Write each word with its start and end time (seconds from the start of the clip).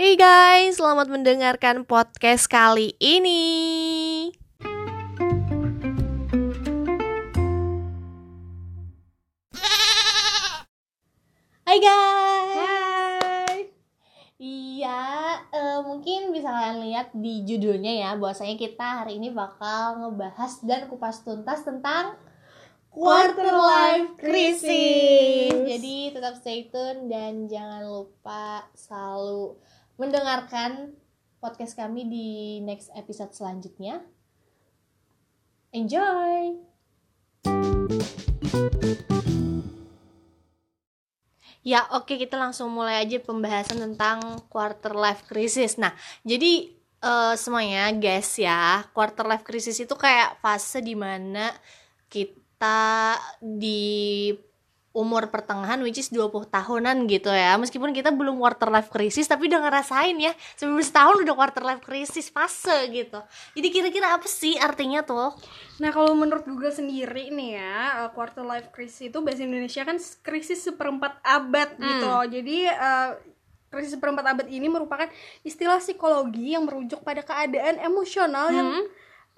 Hey 0.00 0.16
guys, 0.16 0.80
selamat 0.80 1.12
mendengarkan 1.12 1.84
podcast 1.84 2.48
kali 2.48 2.96
ini. 3.04 4.32
Hai 11.68 11.78
guys. 11.84 12.56
Hai. 12.56 13.56
Iya, 14.40 15.04
eh, 15.52 15.80
mungkin 15.84 16.32
bisa 16.32 16.48
kalian 16.48 16.80
lihat 16.80 17.12
di 17.12 17.44
judulnya 17.44 17.92
ya, 17.92 18.10
bahwasanya 18.16 18.56
kita 18.56 19.04
hari 19.04 19.20
ini 19.20 19.28
bakal 19.36 20.00
ngebahas 20.00 20.64
dan 20.64 20.88
kupas 20.88 21.20
tuntas 21.20 21.60
tentang 21.60 22.16
quarter 22.88 23.52
life 23.52 24.16
crisis. 24.16 25.52
Jadi 25.52 26.16
tetap 26.16 26.40
stay 26.40 26.72
tune 26.72 27.12
dan 27.12 27.52
jangan 27.52 27.84
lupa 27.84 28.64
selalu 28.72 29.60
mendengarkan 30.00 30.96
podcast 31.44 31.76
kami 31.76 32.08
di 32.08 32.28
next 32.64 32.88
episode 32.96 33.36
selanjutnya. 33.36 34.00
Enjoy. 35.76 36.56
Ya, 41.60 41.84
oke 41.92 42.16
kita 42.16 42.40
langsung 42.40 42.72
mulai 42.72 43.04
aja 43.04 43.20
pembahasan 43.20 43.76
tentang 43.76 44.40
quarter 44.48 44.96
life 44.96 45.28
crisis. 45.28 45.76
Nah, 45.76 45.92
jadi 46.24 46.72
eh, 47.04 47.34
semuanya 47.36 47.92
guys 47.92 48.40
ya, 48.40 48.88
quarter 48.96 49.28
life 49.28 49.44
crisis 49.44 49.76
itu 49.76 49.92
kayak 50.00 50.40
fase 50.40 50.80
di 50.80 50.96
mana 50.96 51.52
kita 52.08 53.20
di 53.36 54.32
umur 54.90 55.30
pertengahan 55.30 55.78
which 55.86 56.02
is 56.02 56.10
20 56.10 56.50
tahunan 56.50 57.06
gitu 57.06 57.30
ya. 57.30 57.54
Meskipun 57.54 57.94
kita 57.94 58.10
belum 58.10 58.42
quarter 58.42 58.66
life 58.68 58.90
crisis 58.90 59.30
tapi 59.30 59.46
udah 59.46 59.62
ngerasain 59.62 60.18
ya, 60.18 60.34
sebelum 60.58 60.82
setahun 60.82 61.22
udah 61.22 61.34
quarter 61.38 61.62
life 61.62 61.82
crisis 61.82 62.26
fase 62.26 62.90
gitu. 62.90 63.22
Jadi 63.54 63.68
kira-kira 63.70 64.18
apa 64.18 64.26
sih 64.26 64.58
artinya 64.58 65.06
tuh? 65.06 65.30
Nah 65.78 65.94
kalau 65.94 66.18
menurut 66.18 66.42
Google 66.42 66.74
sendiri 66.74 67.30
nih 67.30 67.62
ya 67.62 67.76
uh, 68.02 68.10
quarter 68.10 68.42
life 68.42 68.74
crisis 68.74 69.14
itu 69.14 69.18
bahasa 69.22 69.46
Indonesia 69.46 69.86
kan 69.86 69.96
krisis 70.26 70.66
seperempat 70.66 71.22
abad 71.22 71.78
gitu. 71.78 72.10
Jadi 72.34 72.66
uh, 72.66 73.14
krisis 73.70 73.94
seperempat 73.94 74.26
abad 74.26 74.46
ini 74.50 74.66
merupakan 74.66 75.06
istilah 75.46 75.78
psikologi 75.78 76.58
yang 76.58 76.66
merujuk 76.66 77.06
pada 77.06 77.22
keadaan 77.22 77.78
emosional 77.78 78.50
yang 78.50 78.68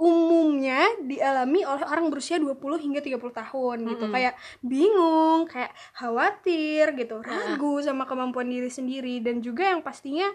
umumnya 0.02 0.82
dialami 1.06 1.62
oleh 1.62 1.86
orang 1.86 2.10
berusia 2.10 2.42
20 2.42 2.58
hingga 2.82 2.98
30 2.98 3.22
tahun 3.22 3.76
gitu. 3.86 4.04
Kayak 4.10 4.34
bingung, 4.58 5.46
kayak 5.46 5.70
khawatir 5.94 6.98
gitu, 6.98 7.22
ragu 7.22 7.78
sama 7.86 8.02
kemampuan 8.10 8.50
diri 8.50 8.66
sendiri. 8.66 9.22
Dan 9.22 9.38
juga 9.38 9.70
yang 9.70 9.86
pastinya 9.86 10.26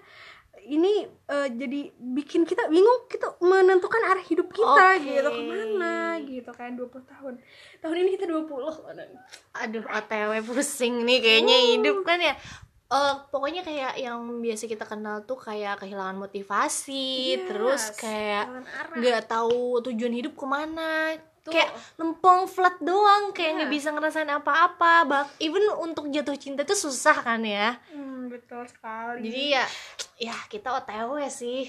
ini 0.67 1.05
eh, 1.07 1.47
jadi 1.51 1.91
bikin 1.95 2.43
kita 2.43 2.67
bingung 2.67 3.07
kita 3.07 3.39
menentukan 3.43 4.01
arah 4.07 4.23
hidup 4.23 4.51
kita 4.55 4.99
Oke. 4.99 5.03
gitu. 5.03 5.29
Ke 5.29 5.43
mana 5.43 5.95
gitu 6.23 6.51
kan 6.55 6.71
20 6.75 7.03
tahun. 7.03 7.33
Tahun 7.83 7.95
ini 7.95 8.09
kita 8.15 8.25
20 8.25 8.47
Aduh. 8.47 9.19
aduh 9.51 9.83
otw 9.83 10.31
pusing 10.47 11.03
nih 11.03 11.19
kayaknya 11.19 11.57
hidup 11.75 12.07
kan 12.07 12.23
ya 12.23 12.33
Eh, 12.87 13.15
pokoknya 13.27 13.61
kayak 13.61 13.93
yang 13.97 14.15
biasa 14.39 14.63
kita 14.63 14.83
kenal 14.83 15.19
tuh 15.21 15.35
kayak 15.35 15.75
kehilangan 15.77 16.15
motivasi 16.17 17.03
Yes, 17.33 17.43
terus 17.45 17.83
kayak 17.93 18.47
nggak 18.93 19.27
tahu 19.27 19.83
tujuan 19.83 20.13
hidup 20.13 20.33
ke 20.33 20.45
mana 20.45 21.11
Tuh. 21.41 21.51
kayak 21.51 21.67
lempeng 21.95 22.43
flat 22.45 22.79
doang 22.79 23.31
kayak 23.31 23.51
nggak 23.57 23.69
Yes. 23.69 23.75
bisa 23.77 23.89
ngerasain 23.91 24.27
apa-apa 24.29 24.93
bak 25.03 25.25
even 25.37 25.67
untuk 25.77 26.07
jatuh 26.07 26.35
cinta 26.35 26.63
tuh 26.63 26.75
susah 26.77 27.15
kan 27.17 27.39
ya 27.39 27.75
Hmm, 27.89 28.27
betul 28.27 28.63
sekali 28.63 29.19
jadi 29.21 29.43
ya 29.53 29.65
ya 30.23 30.35
kita 30.45 30.71
otw 30.73 31.19
sih 31.27 31.67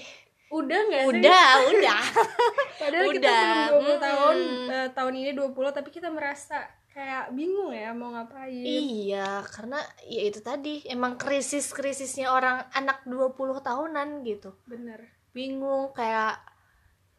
udah 0.49 0.79
nggak 0.81 1.01
sih 1.01 1.11
udah 1.13 1.47
udah 1.69 2.01
padahal 2.79 3.05
kita 3.11 3.27
udah. 3.27 3.43
belum 3.69 3.83
20 3.85 3.99
tahun 4.01 4.35
Mm-mm. 4.37 4.71
eh, 4.71 4.87
tahun 4.89 5.13
ini 5.13 5.31
20 5.33 5.51
tapi 5.73 5.89
kita 5.89 6.07
merasa 6.07 6.63
kayak 6.93 7.31
bingung 7.37 7.71
ya 7.71 7.93
mau 7.93 8.09
ngapain 8.11 8.65
Iya, 8.65 9.45
karena 9.55 9.79
ya 10.03 10.21
itu 10.29 10.39
tadi 10.43 10.83
emang 10.89 11.15
krisis-krisisnya 11.15 12.27
orang 12.33 12.65
anak 12.75 13.05
20 13.07 13.61
tahunan 13.63 14.25
gitu. 14.27 14.51
bener 14.67 14.99
Bingung 15.31 15.93
kayak 15.95 16.41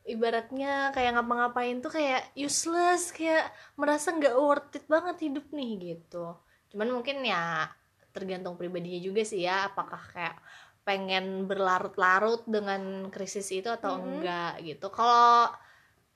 ibaratnya 0.04 0.91
kayak 0.97 1.16
ngapa-ngapain 1.16 1.78
tuh 1.84 1.92
kayak 1.92 2.34
useless, 2.34 3.14
kayak 3.14 3.53
merasa 3.78 4.10
nggak 4.12 4.36
worth 4.36 4.75
it 4.76 4.84
banget 4.91 5.16
hidup 5.31 5.47
nih 5.54 5.70
gitu. 5.94 6.34
Cuman 6.72 6.88
mungkin 6.91 7.22
ya 7.22 7.69
tergantung 8.10 8.58
pribadinya 8.58 9.00
juga 9.00 9.22
sih 9.22 9.47
ya, 9.47 9.70
apakah 9.70 10.02
kayak 10.12 10.37
pengen 10.82 11.47
berlarut-larut 11.47 12.42
dengan 12.48 13.06
krisis 13.14 13.47
itu 13.54 13.69
atau 13.70 13.97
Mhm. 13.97 14.04
enggak 14.19 14.52
gitu. 14.66 14.87
Kalau 14.91 15.52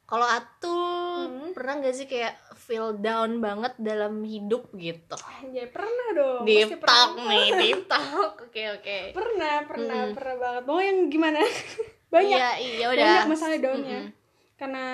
kalau 0.05 0.25
Atul 0.25 0.93
Mhm. 1.25 1.49
pernah 1.53 1.75
gak 1.79 1.95
sih 1.95 2.05
kayak 2.05 2.35
feel 2.59 2.93
down 2.95 3.39
banget 3.39 3.73
dalam 3.77 4.21
hidup 4.21 4.69
gitu? 4.75 5.17
ya 5.49 5.65
pernah 5.67 6.09
dong. 6.13 6.43
Pasti 6.43 6.77
talk 6.79 7.11
nih 7.19 7.47
deep 7.55 7.81
talk. 7.87 8.33
Oke 8.43 8.63
oke. 8.71 8.99
Pernah 9.13 9.55
pernah 9.65 10.01
Mm-mm. 10.03 10.15
pernah 10.15 10.37
banget. 10.37 10.63
Mau 10.65 10.79
yang 10.79 10.99
gimana? 11.09 11.41
Banyak. 12.15 12.31
Iya 12.31 12.49
iya 12.59 12.87
udah. 12.89 13.03
Banyak 13.03 13.29
masalah 13.29 13.59
daunnya 13.59 14.01
Mm-mm. 14.03 14.13
karena 14.55 14.87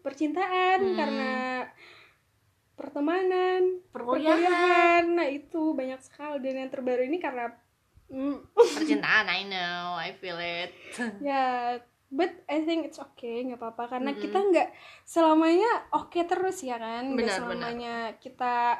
percintaan 0.00 0.78
Hmm. 0.80 0.96
karena 0.96 1.32
pertemanan 2.74 3.60
perkuliahan. 3.90 5.04
Nah 5.10 5.28
itu 5.28 5.74
banyak 5.74 6.00
sekali. 6.00 6.40
Dan 6.40 6.54
yang 6.58 6.70
terbaru 6.70 7.02
ini 7.02 7.18
karena 7.18 7.52
mm, 8.08 8.36
percintaan 8.54 9.26
I 9.28 9.42
know 9.44 9.94
I 9.94 10.14
feel 10.14 10.38
it. 10.38 10.72
Ya 11.20 11.76
but 12.10 12.30
I 12.50 12.58
think 12.66 12.86
it's 12.88 12.98
okay 12.98 13.46
nggak 13.46 13.60
apa-apa. 13.62 13.84
Karena 13.98 14.10
Mm-mm. 14.10 14.22
kita 14.22 14.38
nggak 14.50 14.68
selamanya 15.06 15.68
oke 15.94 16.20
terus 16.30 16.56
ya 16.66 16.76
kan? 16.82 17.02
Nggak 17.18 17.30
Benar, 17.30 17.36
selamanya 17.36 18.14
kita 18.22 18.78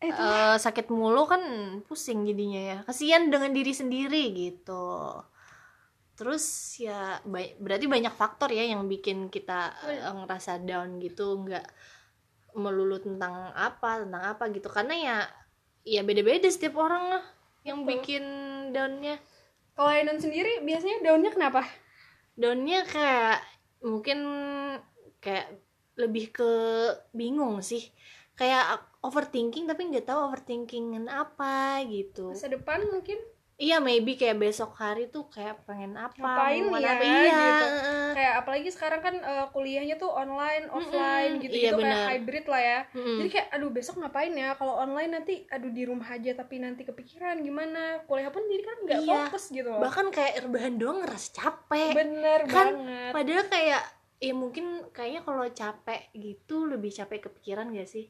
eh 0.00 0.14
Eh, 0.20 0.54
sakit 0.64 0.86
mulu 0.98 1.22
kan 1.32 1.42
pusing 1.88 2.18
jadinya 2.28 2.60
ya. 2.70 2.76
Kasihan 2.88 3.22
dengan 3.32 3.50
diri 3.56 3.72
sendiri 3.80 4.22
gitu. 4.40 4.72
Terus 6.14 6.44
ya 6.78 7.18
ba- 7.26 7.54
berarti 7.58 7.86
banyak 7.90 8.14
faktor 8.14 8.48
ya 8.54 8.62
yang 8.72 8.86
bikin 8.86 9.18
kita 9.34 9.74
eh, 9.90 10.14
ngerasa 10.14 10.62
down 10.62 11.02
gitu. 11.02 11.42
Nggak 11.42 11.66
melulu 12.62 12.96
tentang 13.02 13.34
apa 13.54 14.02
tentang 14.06 14.22
apa 14.32 14.44
gitu. 14.56 14.68
Karena 14.70 14.94
ya 15.06 15.16
ya 15.84 16.00
beda-beda 16.08 16.48
setiap 16.50 16.76
orang 16.80 17.04
lah 17.12 17.24
yang 17.68 17.84
Betul. 17.84 17.90
bikin 17.90 18.24
downnya 18.74 19.16
kalau 19.74 19.90
Ainan 19.90 20.22
sendiri 20.22 20.62
biasanya 20.62 21.02
daunnya 21.02 21.34
kenapa? 21.34 21.66
Downnya 22.38 22.86
kayak 22.86 23.38
mungkin 23.82 24.18
kayak 25.18 25.58
lebih 25.98 26.30
ke 26.34 26.50
bingung 27.14 27.62
sih. 27.62 27.90
Kayak 28.34 28.82
overthinking 29.02 29.70
tapi 29.70 29.90
nggak 29.90 30.10
tahu 30.10 30.30
overthinkingin 30.30 31.06
apa 31.06 31.82
gitu. 31.86 32.34
Masa 32.34 32.50
depan 32.50 32.82
mungkin 32.90 33.18
iya 33.64 33.76
maybe 33.78 34.12
kayak 34.14 34.36
besok 34.36 34.76
hari 34.76 35.08
tuh 35.08 35.24
kayak 35.26 35.64
pengen 35.64 35.96
apa 35.96 36.12
Ngapain 36.14 36.62
ya, 36.74 36.92
apa 36.92 37.02
iya 37.02 37.32
gitu. 37.34 37.66
kayak 38.12 38.34
apalagi 38.38 38.68
sekarang 38.68 39.00
kan 39.00 39.14
eh, 39.16 39.46
kuliahnya 39.48 39.96
tuh 39.96 40.12
online 40.12 40.68
offline 40.68 41.32
Mm-mm, 41.34 41.42
gitu. 41.42 41.54
Iya, 41.54 41.70
gitu 41.70 41.80
kayak 41.80 42.04
hybrid 42.06 42.44
lah 42.44 42.62
ya. 42.62 42.78
Mm-mm. 42.92 43.16
jadi 43.18 43.28
kayak 43.30 43.48
aduh 43.50 43.70
besok 43.70 43.94
ngapain 43.96 44.34
ya? 44.34 44.52
Kalau 44.54 44.74
online 44.76 45.10
nanti 45.10 45.34
aduh 45.48 45.70
di 45.70 45.82
rumah 45.82 46.08
aja 46.10 46.30
tapi 46.32 46.54
nanti 46.58 46.84
kepikiran 46.84 47.40
gimana? 47.40 48.04
Kuliah 48.04 48.28
pun 48.28 48.44
jadi 48.44 48.62
kan 48.62 48.76
nggak 48.84 49.00
Iya. 49.00 49.16
fokus 49.26 49.44
gitu 49.48 49.66
loh. 49.66 49.80
Bahkan 49.80 50.06
kayak 50.10 50.34
rebahan 50.44 50.74
doang 50.76 50.98
ngerasa 51.00 51.28
capek. 51.32 51.92
Bener 51.94 52.40
kan 52.44 52.66
banget. 52.76 53.10
padahal 53.10 53.44
kayak 53.48 53.82
ya 54.20 54.32
mungkin 54.32 54.64
kayaknya 54.90 55.20
kalau 55.20 55.44
capek 55.46 56.12
gitu 56.12 56.64
lebih 56.64 56.90
capek 56.90 57.28
kepikiran 57.28 57.72
gak 57.72 57.86
sih? 57.86 58.08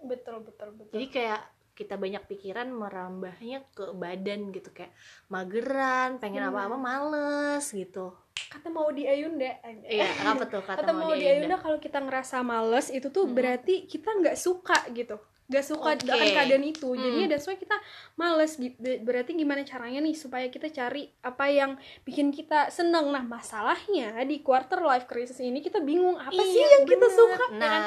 Betul 0.00 0.40
betul 0.42 0.72
betul. 0.74 0.92
Jadi 0.92 1.06
kayak 1.08 1.40
kita 1.80 1.96
banyak 1.96 2.20
pikiran 2.28 2.68
merambahnya 2.68 3.64
ke 3.72 3.96
badan 3.96 4.52
gitu 4.52 4.68
kayak 4.70 4.92
mageran 5.32 6.20
pengen 6.20 6.44
Bener. 6.44 6.52
apa-apa 6.52 6.76
males 6.76 7.64
gitu 7.66 8.12
kata 8.52 8.68
mau 8.68 8.92
di 8.92 9.08
Ayunda 9.08 9.56
iya 9.86 10.04
apa 10.26 10.44
tuh 10.44 10.60
kata, 10.60 10.84
kata 10.84 10.92
mau 10.92 11.12
di 11.12 11.24
Ayunda 11.24 11.56
kalau 11.56 11.80
kita 11.80 11.96
ngerasa 11.98 12.44
males 12.44 12.92
itu 12.92 13.08
tuh 13.08 13.24
Mm-mm. 13.24 13.32
berarti 13.32 13.88
kita 13.88 14.12
nggak 14.12 14.36
suka 14.36 14.76
gitu 14.92 15.16
nggak 15.50 15.66
suka 15.66 15.98
Oke. 15.98 16.06
akan 16.06 16.28
keadaan 16.30 16.62
itu 16.62 16.86
Mm. 16.86 17.00
jadinya 17.00 17.26
that's 17.28 17.46
why 17.46 17.56
kita 17.56 17.74
males 18.14 18.54
gitu 18.54 18.76
berarti 19.02 19.34
gimana 19.34 19.66
caranya 19.66 19.98
nih 19.98 20.14
supaya 20.14 20.46
kita 20.46 20.70
cari 20.70 21.10
apa 21.22 21.50
yang 21.50 21.74
bikin 22.02 22.30
kita 22.30 22.70
seneng 22.70 23.10
nah 23.10 23.24
masalahnya 23.24 24.14
di 24.22 24.44
quarter 24.44 24.78
life 24.78 25.06
crisis 25.06 25.40
ini 25.40 25.58
kita 25.58 25.80
bingung 25.80 26.14
apa 26.14 26.38
sih 26.38 26.54
Iya, 26.54 26.68
yang 26.76 26.84
kita 26.86 27.02
bener. 27.02 27.18
suka 27.18 27.44
ya 27.50 27.58
kan? 27.58 27.82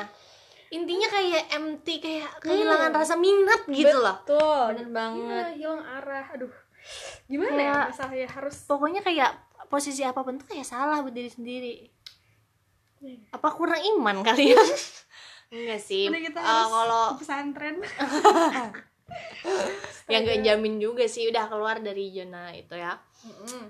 Intinya 0.73 1.07
kayak 1.07 1.43
empty 1.53 1.95
kayak 1.97 2.29
kehilangan 2.39 2.91
rasa 2.91 3.13
minat 3.15 3.61
gitu 3.65 3.93
loh. 3.95 4.17
Betul. 4.19 4.63
Bener 4.73 4.89
banget. 4.89 5.43
Iya, 5.45 5.55
hilang 5.55 5.83
arah. 5.83 6.25
Aduh. 6.33 6.53
Gimana 7.25 7.53
ya 7.53 7.57
Kayak- 7.71 7.87
masalahnya 7.89 8.27
harus 8.27 8.55
pokoknya 8.65 9.01
kayak 9.01 9.31
posisi 9.65 10.01
apa 10.01 10.19
pun 10.19 10.35
tuh 10.35 10.47
kayak 10.47 10.65
salah 10.65 10.99
buat 10.99 11.11
diri 11.11 11.29
sendiri. 11.29 11.75
Iya. 12.99 13.19
apa 13.31 13.47
kurang 13.51 13.83
iman 13.95 14.23
kali 14.23 14.51
ya? 14.51 14.63
Enggak 15.53 15.79
sih. 15.79 16.07
Udah 16.07 16.21
kita 16.23 16.39
Eh, 16.39 16.45
harus 16.45 16.71
kalau 16.71 17.03
ke 17.05 17.15
pesantren. 17.19 17.75
Ya 20.05 20.17
nggak 20.19 20.39
jamin 20.41 20.75
juga 20.77 21.05
sih 21.05 21.27
udah 21.27 21.45
keluar 21.45 21.79
dari 21.79 22.09
zona 22.09 22.51
itu 22.51 22.73
ya. 22.73 22.95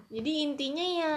Jadi 0.07 0.31
intinya 0.41 0.85
ya 0.85 1.13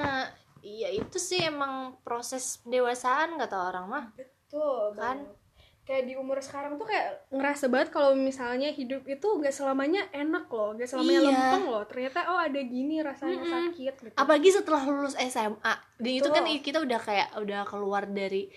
ya 0.60 0.88
itu 0.90 1.16
sih 1.16 1.44
emang 1.44 2.00
proses 2.02 2.58
pendewasaan 2.60 3.36
kata 3.36 3.56
orang 3.68 3.84
mah. 3.86 4.04
Betul 4.12 4.92
Kan? 4.92 5.22
banget. 5.22 5.45
Kayak 5.86 6.04
di 6.04 6.14
umur 6.14 6.38
sekarang 6.38 6.74
tuh 6.74 6.84
kayak 6.84 7.30
ngerasa 7.30 7.66
banget 7.66 7.88
kalau 7.88 8.12
misalnya 8.12 8.68
hidup 8.68 9.06
itu 9.06 9.22
gak 9.38 9.54
selamanya 9.54 10.02
enak 10.10 10.44
loh, 10.46 10.74
gak 10.74 10.84
selamanya 10.84 11.20
Iya. 11.20 11.28
lempeng 11.30 11.64
loh. 11.64 11.84
Ternyata 11.86 12.18
oh 12.26 12.40
ada 12.40 12.58
gini 12.58 12.98
rasanya 12.98 13.38
Mm-mm. 13.38 13.52
sakit 13.70 13.94
gitu. 14.02 14.16
apalagi 14.16 14.50
setelah 14.50 14.82
lulus 14.84 15.14
SMA 15.16 15.74
dan 15.96 16.10
itu 16.12 16.26
kan 16.28 16.42
kita 16.58 16.78
udah 16.80 16.98
kayak 16.98 17.28
udah 17.36 17.62
keluar 17.64 18.02
dari 18.04 18.50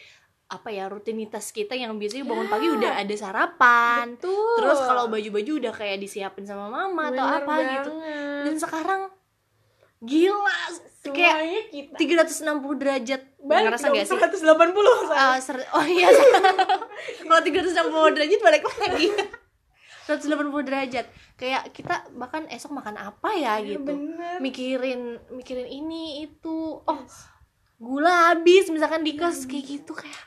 apa 0.50 0.74
ya 0.74 0.90
rutinitas 0.90 1.54
kita 1.54 1.78
yang 1.78 1.94
biasanya 1.96 2.26
bangun 2.26 2.44
Ya. 2.44 2.52
pagi 2.52 2.68
udah 2.72 2.92
ada 2.98 3.16
sarapan 3.16 4.18
Betul. 4.18 4.56
terus 4.58 4.80
kalau 4.82 5.06
baju-baju 5.06 5.52
udah 5.62 5.74
kayak 5.76 6.02
disiapin 6.02 6.42
sama 6.42 6.66
mama 6.66 7.14
atau 7.14 7.22
Bener 7.22 7.38
apa 7.40 7.54
gitu 7.62 7.92
banget. 7.94 8.42
dan 8.42 8.56
sekarang 8.58 9.02
gila 10.02 10.50
kayak 11.06 11.36
Semuanya 11.38 11.62
kita 11.70 11.96
360 12.26 12.82
derajat 12.82 13.22
balik 13.40 13.72
ngerasa 13.72 13.88
gak 13.90 14.04
sih? 14.04 14.16
180 14.16 15.10
Ah, 15.10 15.40
ser- 15.40 15.72
oh 15.72 15.82
iya. 15.82 16.12
Kalau 17.28 17.42
360 17.42 17.72
derajat 18.12 18.40
balik 18.40 18.64
lagi. 18.78 19.08
180 20.10 20.36
derajat. 20.66 21.06
Kayak 21.36 21.72
kita 21.72 22.04
bahkan 22.14 22.44
esok 22.48 22.74
makan 22.74 22.98
apa 22.98 23.30
ya 23.32 23.56
Iya, 23.58 23.78
gitu. 23.78 23.88
bener. 23.88 24.38
mikirin 24.40 25.02
mikirin 25.30 25.66
ini 25.66 26.26
itu. 26.26 26.82
Oh 26.82 27.02
gula 27.80 28.36
habis 28.36 28.68
misalkan 28.68 29.08
di 29.08 29.16
kos 29.16 29.48
kayak 29.48 29.64
gitu 29.64 29.96
kayak. 29.96 30.20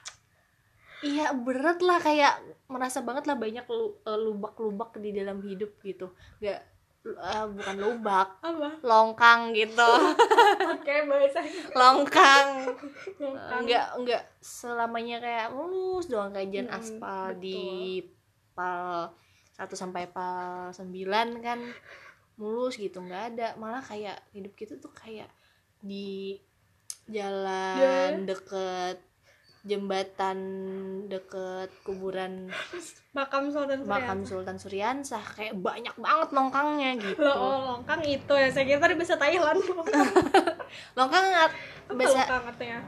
Iya 1.03 1.35
berat 1.35 1.83
lah 1.83 1.99
kayak 1.99 2.41
merasa 2.65 3.03
banget 3.03 3.27
lah 3.27 3.37
banyak 3.37 3.67
eh, 3.67 4.19
lubak-lubak 4.19 4.97
di 4.97 5.13
dalam 5.13 5.43
hidup 5.43 5.77
gitu. 5.83 6.17
Nggak 6.41 6.72
eh, 7.05 7.45
bukan 7.49 7.77
lubak 7.77 8.39
apa? 8.39 8.79
longkang 8.81 9.51
gitu 9.51 9.91
Oke 10.73 10.95
bahasanya. 11.05 11.53
longkang 11.73 12.49
Longkang. 13.17 13.61
nggak 13.63 13.87
nggak 13.99 14.23
selamanya 14.39 15.19
kayak 15.19 15.49
mulus 15.51 16.07
doang 16.07 16.31
kayak 16.31 16.49
jalan 16.49 16.69
Mm, 16.69 16.77
aspal 16.77 17.23
betul. 17.29 17.41
di 17.41 17.61
pal 18.53 19.11
1 19.53 19.67
sampai 19.73 20.07
pal 20.07 20.71
9 20.71 20.87
kan 21.39 21.59
mulus 22.35 22.75
gitu 22.75 22.99
nggak 22.99 23.35
ada 23.35 23.49
malah 23.55 23.81
kayak 23.81 24.23
hidup 24.31 24.55
kita 24.55 24.77
tuh 24.77 24.91
kayak 24.91 25.29
di 25.79 26.39
jalan 27.07 28.25
deket 28.25 28.97
jembatan 29.63 30.39
deket 31.07 31.71
kuburan 31.83 32.51
Makam 33.13 33.47
Sultan 33.47 33.85
makam 33.85 34.19
Suryatsa. 34.21 34.31
Sultan 34.35 34.57
Suryansah 34.59 35.25
kayak 35.39 35.55
banyak 35.57 35.95
banget 35.95 36.29
longkangnya 36.31 36.91
gitu 36.99 37.21
Loh, 37.21 37.37
oh, 37.37 37.59
longkang 37.69 38.03
itu 38.03 38.33
ya. 38.33 38.49
Saya 38.49 38.65
kira 38.65 38.81
tadi 38.81 38.95
bahasa 38.97 39.15
Thailand. 39.15 39.61
longkang 40.99 41.25
nggak 41.25 41.51
bisa 41.93 42.21
longkang 42.21 42.45
artinya? 42.49 42.81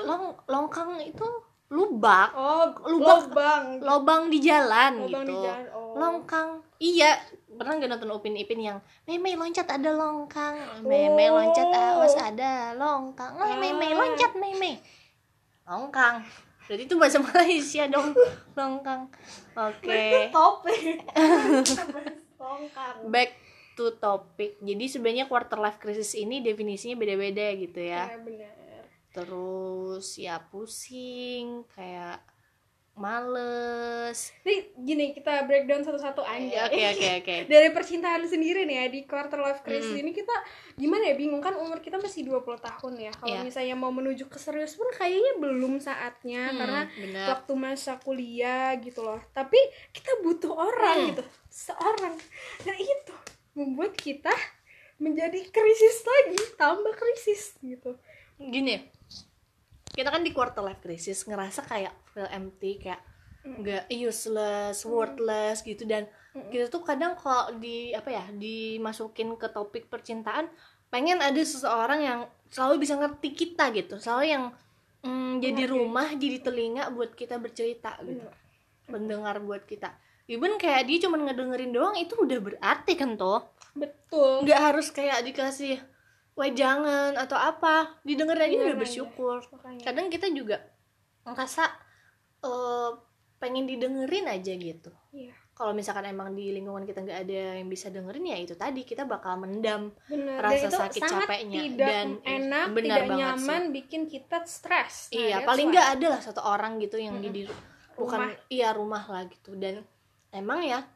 long 0.00 0.32
longkang 0.46 0.96
itu 0.98 1.28
lubak 1.68 2.32
Oh, 2.32 2.72
Lubang. 2.88 3.28
lubang. 3.28 3.64
lobang 3.84 4.22
di 4.32 4.40
jalan 4.40 5.04
Lubang 5.04 5.28
gitu 5.28 5.28
di 5.28 5.36
jalan. 5.36 5.64
Oh. 5.76 5.92
longkang 5.92 6.48
iya 6.78 7.12
pernah 7.50 7.76
gak 7.76 7.90
nonton 7.90 8.08
upin 8.08 8.32
ipin 8.32 8.62
yang 8.62 8.78
meme 9.04 9.36
loncat 9.36 9.68
ada 9.68 9.92
longkang 9.92 10.56
meme 10.80 11.28
Oh. 11.28 11.36
loncat 11.36 11.68
awas 11.68 12.16
ada 12.16 12.72
longkang 12.72 13.36
meme 13.60 13.92
loncat 13.92 14.32
meme 14.32 14.80
longkang 15.68 16.24
berarti 16.64 16.84
itu 16.84 16.96
bahasa 16.96 17.18
Malaysia 17.22 17.84
dong 17.86 18.12
longkang 18.52 19.08
oke 19.54 20.00
Topik. 20.28 20.98
longkang. 22.40 22.96
back 23.06 23.30
to 23.72 23.94
topic 23.94 24.58
jadi 24.58 24.84
sebenarnya 24.84 25.24
quarter 25.24 25.56
life 25.56 25.78
crisis 25.78 26.12
ini 26.12 26.40
definisinya 26.40 26.96
beda-beda 26.96 27.46
gitu 27.54 27.78
ya 27.78 28.04
Ya, 28.06 28.18
benar. 28.18 28.84
terus 29.12 30.06
ya 30.16 30.36
pusing 30.44 31.62
kayak 31.70 32.18
males 32.98 34.34
Nih 34.40 34.74
gini 34.76 35.10
kita 35.10 35.42
breakdown 35.42 35.80
satu-satu 35.80 36.20
aja. 36.20 36.66
oke 36.66 36.82
oke 36.90 37.08
oke 37.18 37.34
Dari 37.50 37.68
percintaan 37.70 38.22
sendiri 38.22 38.62
nih 38.62 38.76
ya 38.76 38.86
di 38.88 39.00
quarter 39.02 39.38
life 39.38 39.62
crisis 39.62 39.94
ini 39.94 40.10
kita 40.10 40.34
gimana 40.74 41.04
ya 41.04 41.14
bingung 41.14 41.38
kan 41.38 41.54
umur 41.54 41.78
kita 41.78 41.96
masih 41.96 42.22
20 42.24 42.42
tahun 42.58 42.92
ya. 43.00 43.12
Kalau 43.12 43.30
Iya. 43.32 43.42
misalnya 43.42 43.74
mau 43.74 43.90
menuju 43.90 44.26
ke 44.26 44.36
serius 44.36 44.74
pun 44.74 44.90
kayaknya 44.90 45.38
belum 45.38 45.78
saatnya 45.78 46.42
Hmm, 46.44 46.56
karena 46.56 46.82
benar. 46.90 47.26
waktu 47.32 47.52
masa 47.54 47.92
kuliah 47.96 48.74
gitu 48.76 49.00
loh. 49.00 49.22
Tapi 49.30 49.58
kita 49.90 50.18
butuh 50.20 50.52
orang 50.52 50.96
Hmm. 50.98 51.08
gitu. 51.10 51.22
Seorang. 51.48 52.14
Nah 52.62 52.76
itu 52.76 53.14
membuat 53.54 53.94
kita 53.94 54.30
menjadi 54.96 55.46
krisis 55.46 56.02
lagi, 56.02 56.38
tambah 56.54 56.90
krisis 56.92 57.54
gitu. 57.60 57.94
gini 58.36 58.86
kita 59.90 60.08
kan 60.08 60.22
di 60.22 60.30
quarter 60.30 60.62
life 60.62 60.78
crisis 60.78 61.26
ngerasa 61.26 61.62
kayak 61.64 61.90
feel 62.18 62.26
empty 62.34 62.82
kayak 62.82 62.98
nggak 63.46 63.86
useless 63.94 64.82
worthless 64.82 65.62
gitu. 65.62 65.86
Dan 65.86 66.10
kita 66.50 66.66
tuh 66.66 66.82
kadang 66.82 67.14
kalau 67.14 67.54
di 67.54 67.94
apa 67.94 68.10
ya 68.10 68.26
dimasukin 68.34 69.38
ke 69.38 69.46
topik 69.54 69.86
percintaan 69.86 70.50
pengen 70.90 71.22
ada 71.22 71.38
seseorang 71.38 72.00
yang 72.02 72.20
selalu 72.50 72.82
bisa 72.82 72.98
ngerti 72.98 73.30
kita 73.38 73.70
gitu. 73.70 74.02
Selalu 74.02 74.24
yang 74.26 74.44
mm, 75.06 75.38
jadi 75.38 75.62
rumah 75.70 76.10
jadi 76.18 76.42
telinga 76.42 76.90
buat 76.90 77.14
kita 77.14 77.38
bercerita 77.38 77.94
gitu. 78.02 78.26
Pendengar 78.90 79.38
buat 79.38 79.62
kita. 79.62 79.94
Even 80.28 80.58
kayak 80.60 80.84
dia 80.90 81.06
cuma 81.08 81.16
ngedengerin 81.22 81.72
doang 81.72 81.96
itu 81.96 82.12
udah 82.18 82.36
berarti 82.42 82.92
kan 83.00 83.16
tuh 83.16 83.48
Betul. 83.72 84.44
nggak 84.44 84.60
harus 84.60 84.92
kayak 84.92 85.24
dikasih 85.24 85.80
wejangan 86.36 87.16
atau 87.16 87.38
apa. 87.38 87.96
Didengerin 88.04 88.44
aja 88.44 88.52
Iya, 88.52 88.64
udah 88.68 88.76
bersyukur. 88.76 89.36
Makanya. 89.56 89.82
kadang 89.88 90.12
kita 90.12 90.28
juga 90.28 90.60
ngerasa 91.24 91.87
eh, 92.40 92.90
pengen 93.36 93.64
didengerin 93.64 94.26
aja 94.26 94.52
gitu 94.52 94.90
Iya. 95.08 95.30
kalau 95.52 95.70
misalkan 95.70 96.06
emang 96.06 96.32
di 96.32 96.50
lingkungan 96.50 96.82
kita 96.82 97.00
nggak 97.00 97.20
ada 97.20 97.40
yang 97.56 97.66
bisa 97.66 97.88
dengerin 97.88 98.24
ya 98.24 98.36
itu 98.36 98.54
tadi 98.54 98.82
kita 98.82 99.02
bakal 99.04 99.36
mendam 99.36 99.90
Bener. 100.04 100.38
rasa 100.38 100.54
Dan 100.56 100.62
itu 100.64 100.76
sakit 100.76 101.00
sangat 101.00 101.20
capeknya. 101.24 101.58
tidak 101.60 101.88
Dan 101.88 102.08
enak, 102.20 102.66
benar 102.68 102.82
tidak 102.94 103.02
banget 103.08 103.18
nyaman, 103.20 103.62
bikin 103.72 104.02
kita 104.04 104.38
stres. 104.44 104.94
Nah, 105.08 105.16
iya 105.16 105.36
paling 105.42 105.66
nggak 105.68 105.88
ada 105.92 106.06
lah 106.08 106.20
satu 106.20 106.40
orang 106.40 106.78
gitu 106.78 106.96
yang 106.96 107.16
di 107.16 107.30
di- 107.32 107.50
bukan 107.94 108.18
Rumah. 108.20 108.46
iya 108.48 108.68
rumah 108.70 109.04
lah 109.04 109.26
gitu 109.26 109.54
dan 109.54 109.82
emang 110.30 110.62
ya 110.62 110.86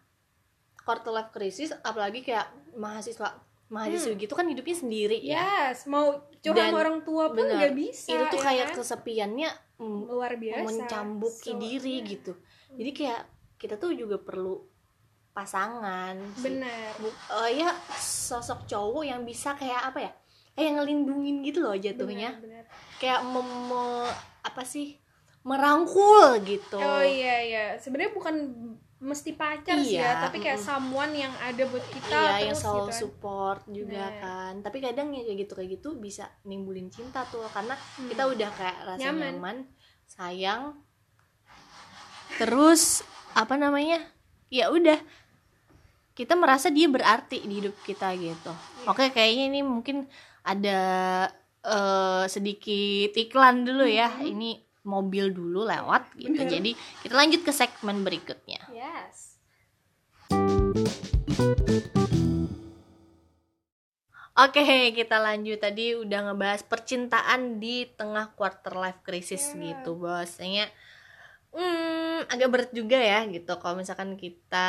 quarter 0.79 1.11
life 1.11 1.31
crisis 1.31 1.71
apalagi 1.77 2.21
kayak 2.21 2.47
mahasiswa 2.75 3.39
mahasiswa 3.69 4.13
gitu 4.13 4.33
kan 4.33 4.45
hidupnya 4.45 4.77
sendiri 4.77 5.19
ya 5.19 5.71
Yes, 5.71 5.87
mau 5.87 6.13
curhat 6.37 6.69
sama 6.69 6.79
orang 6.79 6.99
tua 7.01 7.25
pun 7.29 7.41
bener, 7.41 7.57
nggak 7.57 7.75
bisa. 7.75 8.13
itu 8.13 8.25
tuh 8.29 8.37
ya 8.37 8.45
kayak 8.45 8.67
kan? 8.69 8.77
kesepiannya 8.77 9.49
mm, 9.49 9.72
luar 10.07 10.37
biasa. 10.37 10.65
mencambuki 10.65 11.51
So, 11.53 11.59
diri 11.59 11.97
gitu 12.03 12.33
jadi 12.73 12.91
kayak 12.91 13.21
kita 13.57 13.77
tuh 13.77 13.93
juga 13.93 14.19
perlu 14.19 14.59
pasangan. 15.33 16.13
Bener. 16.39 16.93
Bu- 16.99 17.17
eh, 17.41 17.65
ya 17.65 17.73
sosok 17.97 18.67
cowok 18.67 19.01
yang 19.03 19.25
bisa 19.25 19.57
kayak 19.57 19.89
apa 19.89 19.99
ya 20.03 20.13
kayak 20.53 20.77
ngelindungin 20.77 21.41
gitu 21.41 21.65
loh 21.65 21.73
jatuhnya 21.73 22.37
Bener, 22.37 22.61
bener. 22.61 22.65
kayak 23.01 23.25
mem- 23.25 23.65
me- 23.67 24.13
apa 24.45 24.63
sih 24.63 25.01
merangkul 25.43 26.37
gitu 26.45 26.77
Oh 26.77 27.01
iya 27.01 27.41
iya. 27.41 27.65
Sebenarnya 27.77 28.13
bukan 28.13 28.35
mesti 29.03 29.35
pacar 29.35 29.75
sih 29.77 29.99
Iya, 29.99 30.07
ya, 30.07 30.11
tapi 30.23 30.39
kayak 30.39 30.57
someone 30.57 31.11
yang 31.13 31.35
ada 31.37 31.63
buat 31.67 31.83
kita 31.85 32.07
Iya, 32.09 32.31
yang 32.41 32.55
terus 32.55 32.63
selalu 32.63 32.79
gitu 32.79 32.87
kan. 32.87 32.97
support 32.97 33.61
juga 33.67 34.03
Bener. 34.07 34.23
kan. 34.23 34.53
Tapi 34.63 34.79
kadang 34.79 35.07
ya 35.11 35.23
kayak 35.23 35.39
gitu 35.41 35.53
kayak 35.53 35.71
gitu 35.73 35.89
bisa 35.97 36.25
nimbulin 36.43 36.87
cinta 36.87 37.27
tuh 37.27 37.43
karena 37.49 37.75
kita 38.01 38.23
udah 38.25 38.51
kayak 38.53 38.77
rasa 38.81 38.97
Hmm. 38.97 39.05
Nyaman. 39.05 39.35
nyaman, 39.35 39.57
sayang. 40.07 40.63
Terus 42.35 43.03
apa 43.33 43.55
namanya? 43.57 44.01
Ya 44.49 44.71
udah. 44.71 44.97
Kita 46.13 46.33
merasa 46.33 46.69
dia 46.69 46.87
berarti 46.87 47.41
di 47.41 47.59
hidup 47.59 47.75
kita 47.83 48.13
gitu. 48.15 48.53
Iya. 48.53 48.87
Oke, 48.87 49.11
kayaknya 49.11 49.45
ini 49.49 49.61
mungkin 49.63 50.07
ada 50.43 50.79
eh, 51.61 52.25
sedikit 52.27 53.11
iklan 53.13 53.63
dulu 53.63 53.83
ya. 53.83 54.11
Hmm. 54.11 54.31
Ini 54.31 54.62
mobil 54.83 55.31
dulu 55.31 55.67
lewat 55.67 56.15
gitu. 56.19 56.43
Jadi 56.43 56.75
kita 57.03 57.15
lanjut 57.15 57.41
ke 57.47 57.53
segmen 57.55 58.03
berikutnya. 58.03 58.63
Yes. 58.71 59.39
Oke, 64.33 64.65
kita 64.97 65.21
lanjut 65.21 65.61
tadi 65.61 65.93
udah 65.93 66.33
ngebahas 66.33 66.65
percintaan 66.65 67.61
di 67.61 67.85
tengah 67.85 68.33
quarter 68.33 68.73
life 68.81 69.05
crisis 69.05 69.53
Iya. 69.53 69.77
gitu, 69.77 70.01
bosnya. 70.01 70.73
Hmm, 71.53 72.25
agak 72.33 72.49
berat 72.49 72.71
juga 72.73 72.97
ya 72.97 73.29
gitu 73.29 73.61
kalau 73.61 73.77
misalkan 73.77 74.17
kita 74.17 74.69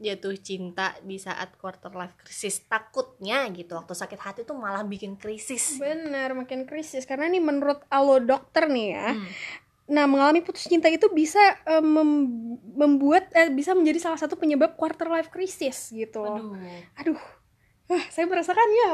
jatuh 0.00 0.32
cinta 0.34 0.96
di 1.00 1.14
saat 1.14 1.54
quarter 1.54 1.92
life 1.92 2.16
crisis. 2.16 2.64
Takutnya 2.64 3.44
gitu 3.50 3.72
waktu 3.72 3.92
sakit 3.92 4.16
hati 4.16 4.40
tuh 4.42 4.54
malah 4.54 4.80
bikin 4.82 5.14
krisis. 5.14 5.76
Bener, 5.76 6.32
makin 6.32 6.64
krisis 6.64 7.04
karena 7.04 7.28
nih 7.28 7.38
menurut 7.38 7.84
alo 7.86 8.16
dokter 8.18 8.66
nih 8.66 8.88
ya. 8.90 9.08
Hmm. 9.12 9.28
nah 9.86 10.06
mengalami 10.06 10.38
putus 10.38 10.64
cinta 10.64 10.86
itu 10.86 11.10
bisa 11.10 11.42
mem- 11.80 12.54
membuat 12.70 13.26
eh, 13.32 13.50
bisa 13.50 13.74
menjadi 13.74 13.98
salah 14.00 14.16
satu 14.16 14.34
penyebab 14.34 14.72
quarter 14.72 15.10
life 15.10 15.28
crisis 15.28 15.90
gitu 15.90 16.22
Aduh. 16.22 16.54
aduh 16.94 17.20
Wah, 17.84 18.04
saya 18.06 18.22
merasakannya 18.24 18.86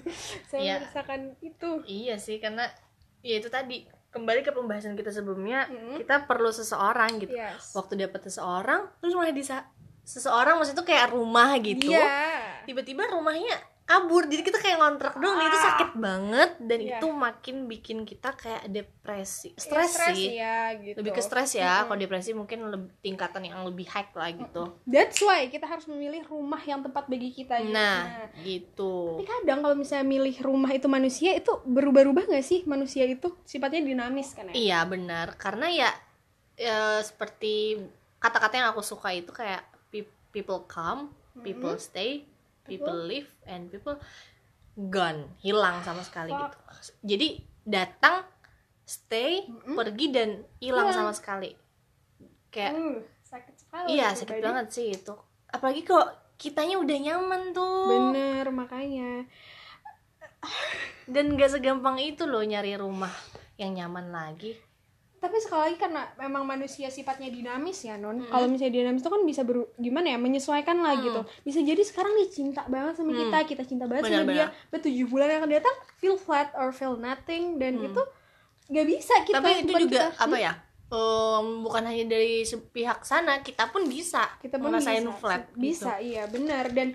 saya 0.48 0.56
Iya. 0.58 0.74
merasakan 0.80 1.36
itu 1.38 1.70
Iya 1.84 2.16
sih 2.16 2.40
karena 2.40 2.64
ya 3.20 3.36
itu 3.36 3.52
tadi 3.52 3.84
kembali 4.08 4.40
ke 4.40 4.48
pembahasan 4.50 4.96
kita 4.96 5.12
sebelumnya 5.12 5.68
Mm. 5.68 6.00
kita 6.00 6.24
perlu 6.24 6.48
seseorang 6.48 7.20
gitu. 7.20 7.28
yes 7.28 7.76
Waktu 7.76 8.00
dapet 8.00 8.24
seseorang 8.24 8.88
terus 8.96 9.12
mulai 9.12 9.36
disa 9.36 9.68
seseorang 10.08 10.56
maksudnya 10.56 10.80
tuh 10.80 10.88
kayak 10.88 11.12
rumah 11.12 11.52
gitu. 11.60 11.92
Iya. 11.92 12.64
Tiba-tiba 12.64 13.04
rumahnya 13.12 13.52
kabur. 13.84 14.28
Jadi 14.28 14.44
kita 14.44 14.60
kayak 14.60 14.76
ngontrak 14.76 15.16
doang. 15.16 15.40
Itu 15.40 15.56
Ah. 15.56 15.64
sakit 15.72 15.90
banget. 15.96 16.50
Dan 16.60 16.80
Iya. 16.84 17.00
itu 17.00 17.08
makin 17.08 17.56
bikin 17.64 18.04
kita 18.04 18.36
kayak 18.36 18.68
depresi. 18.68 19.52
Ya, 19.52 19.60
stres 19.60 19.92
sih. 20.12 20.36
ya 20.36 20.76
gitu. 20.76 21.00
Lebih 21.00 21.16
ke 21.16 21.22
stres 21.24 21.56
ya. 21.56 21.88
Kalau 21.88 21.96
depresi 21.96 22.36
mungkin 22.36 22.68
lebih, 22.68 22.92
tingkatan 23.00 23.48
yang 23.48 23.64
lebih 23.64 23.88
high 23.88 24.08
lah 24.12 24.28
gitu. 24.28 24.76
That's 24.84 25.16
why 25.20 25.48
kita 25.48 25.64
harus 25.64 25.88
memilih 25.88 26.20
rumah 26.28 26.60
yang 26.60 26.84
tepat 26.84 27.08
bagi 27.08 27.32
kita 27.32 27.64
gitu. 27.64 27.72
nah 27.72 28.28
gitu. 28.44 29.16
Tapi 29.16 29.24
kadang 29.24 29.64
kalau 29.64 29.76
misalnya 29.76 30.04
milih 30.04 30.36
rumah 30.40 30.68
itu 30.68 30.84
manusia 30.84 31.32
itu 31.32 31.52
berubah-ubah 31.64 32.28
nggak 32.28 32.44
sih 32.44 32.68
manusia 32.68 33.08
itu? 33.08 33.32
Sifatnya 33.44 33.80
dinamis 33.80 34.36
kan 34.36 34.48
ya? 34.48 34.54
Iya 34.56 34.78
benar. 34.84 35.36
Karena 35.40 35.68
ya, 35.68 35.88
ya 36.56 37.00
seperti 37.00 37.80
kata-kata 38.20 38.52
yang 38.52 38.68
aku 38.68 38.84
suka 38.84 39.16
itu 39.16 39.32
kayak 39.32 39.64
people 40.30 40.64
come, 40.64 41.12
people 41.40 41.74
stay, 41.76 42.24
people 42.62 42.94
leave, 42.94 43.28
and 43.44 43.68
people 43.68 43.96
gone 44.76 45.26
hilang 45.38 45.82
sama 45.82 46.00
sekali 46.00 46.30
Fuck. 46.30 46.54
gitu. 46.54 46.58
Jadi 47.04 47.28
datang, 47.64 48.22
stay, 48.82 49.44
pergi 49.66 50.06
dan 50.08 50.30
hilang 50.58 50.88
Hilang. 50.88 50.96
sama 50.96 51.12
sekali. 51.12 51.50
Kayak 52.48 52.72
Uh, 52.74 52.98
sakit 53.22 53.54
sekali. 53.56 53.86
iya 53.92 54.08
sakit 54.12 54.38
tadi. 54.38 54.44
banget 54.44 54.66
sih 54.70 54.86
itu. 54.90 55.14
Apalagi 55.48 55.82
kok 55.82 56.06
kitanya 56.36 56.78
udah 56.78 56.96
nyaman 56.96 57.42
tuh 57.50 57.88
Bener 58.14 58.46
makanya. 58.48 59.26
dan 61.08 61.34
gak 61.34 61.50
segampang 61.50 61.98
itu 61.98 62.24
loh 62.24 62.40
nyari 62.40 62.78
rumah 62.78 63.10
yang 63.58 63.74
nyaman 63.74 64.12
lagi. 64.12 64.54
Tapi 65.18 65.36
sekali 65.42 65.60
lagi 65.70 65.76
karena 65.82 66.06
memang 66.14 66.46
manusia 66.46 66.86
sifatnya 66.88 67.26
dinamis 67.26 67.82
ya 67.82 67.98
non. 67.98 68.22
Kalau 68.30 68.46
misalnya 68.46 68.86
dinamis 68.86 69.02
itu 69.02 69.10
kan 69.10 69.22
bisa 69.26 69.42
beru 69.42 69.66
gimana 69.74 70.14
ya 70.14 70.18
menyesuaikan 70.18 70.78
lah 70.78 70.94
gitu. 71.02 71.20
Bisa 71.42 71.58
jadi 71.58 71.82
sekarang 71.82 72.14
nih 72.14 72.28
cinta 72.30 72.62
banget 72.70 73.02
sama 73.02 73.10
kita, 73.14 73.38
kita 73.50 73.62
cinta 73.66 73.84
banget 73.90 74.14
sama 74.14 74.30
dia. 74.30 74.46
But 74.70 74.86
tujuh 74.86 75.10
bulan 75.10 75.26
yang 75.34 75.42
akan 75.42 75.50
datang 75.58 75.76
feel 75.98 76.14
flat 76.14 76.54
or 76.54 76.70
feel 76.70 76.94
nothing 76.94 77.58
dan 77.58 77.82
itu 77.82 78.02
nggak 78.68 78.86
bisa 78.86 79.14
kita. 79.24 79.40
tapi 79.40 79.64
itu 79.64 79.72
juga 79.88 80.12
kita. 80.12 80.24
apa 80.28 80.36
ya 80.36 80.52
em, 80.92 81.46
bukan 81.64 81.82
hanya 81.88 82.04
dari 82.04 82.44
pihak 82.44 83.00
sana 83.04 83.40
kita 83.40 83.72
pun 83.72 83.88
bisa 83.88 84.28
kita 84.44 84.60
pun 84.60 84.72
ngerasain 84.72 85.04
bisa 85.04 85.16
flat 85.16 85.42
bisa 85.56 85.92
gitu. 86.00 86.12
iya 86.12 86.28
benar 86.28 86.68
dan 86.76 86.92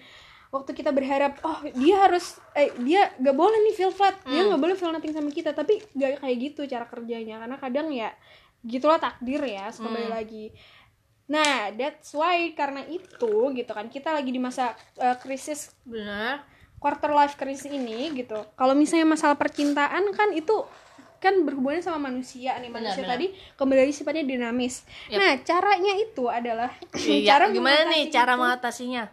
waktu 0.54 0.72
kita 0.72 0.90
berharap 0.90 1.42
oh 1.42 1.58
dia 1.74 1.98
harus 2.00 2.38
eh 2.54 2.70
dia 2.80 3.10
gak 3.16 3.34
boleh 3.34 3.58
nih 3.60 3.74
feel 3.74 3.90
flat 3.90 4.14
dia 4.24 4.38
Hmm. 4.40 4.54
nggak 4.54 4.62
boleh 4.62 4.76
feel 4.76 4.92
nothing 4.92 5.10
sama 5.10 5.28
kita 5.28 5.50
tapi 5.52 5.82
gak 5.92 6.22
kayak 6.22 6.38
gitu 6.40 6.62
cara 6.66 6.86
kerjanya 6.86 7.42
karena 7.42 7.58
kadang 7.58 7.90
ya 7.90 8.14
gitulah 8.62 8.96
takdir 8.96 9.42
ya 9.42 9.68
kembali 9.70 10.06
Hmm. 10.06 10.14
lagi 10.14 10.46
nah 11.26 11.72
that's 11.72 12.12
why 12.12 12.54
karena 12.54 12.86
itu 12.86 13.34
gitu 13.52 13.72
kan 13.72 13.88
kita 13.88 14.12
lagi 14.12 14.30
di 14.30 14.38
masa 14.38 14.72
eh, 14.96 15.18
krisis 15.18 15.74
benar 15.82 16.46
quarter 16.78 17.10
life 17.10 17.34
crisis 17.34 17.66
ini 17.66 18.14
gitu 18.14 18.38
kalau 18.54 18.72
misalnya 18.72 19.10
masalah 19.10 19.34
percintaan 19.34 20.06
kan 20.12 20.30
itu 20.32 20.54
kan 21.18 21.40
berhubungan 21.40 21.80
sama 21.80 21.98
manusia 22.04 22.52
nih 22.58 22.68
manusia 22.68 23.00
benar. 23.00 23.16
tadi 23.16 23.26
kembali 23.56 23.80
lagi 23.82 23.96
sifatnya 23.96 24.28
dinamis 24.28 24.84
Yap. 25.08 25.18
nah 25.18 25.32
caranya 25.42 25.94
itu 25.96 26.24
adalah 26.28 26.70
Iya, 26.94 27.40
gimana 27.48 27.56
mengatasi 27.80 27.96
nih 27.96 28.04
cara 28.12 28.28
itu- 28.30 28.42
mengatasinya 28.44 29.04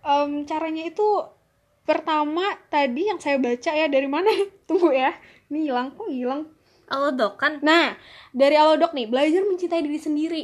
Em, 0.00 0.44
caranya 0.44 0.84
itu 0.84 1.04
pertama 1.82 2.44
tadi 2.68 3.08
yang 3.08 3.18
saya 3.18 3.36
baca 3.36 3.70
ya 3.70 3.86
dari 3.86 4.06
mana? 4.06 4.30
Tunggu 4.68 4.92
ya. 4.92 5.12
Ini 5.50 5.66
hilang 5.66 5.92
kok 5.92 6.08
hilang? 6.08 6.46
Allah 6.86 7.14
dok 7.14 7.38
kan? 7.38 7.58
Nah 7.60 7.94
dari 8.30 8.54
Alodok 8.54 8.94
nih 8.94 9.06
belajar 9.06 9.42
mencintai 9.42 9.82
diri 9.82 9.98
sendiri. 9.98 10.42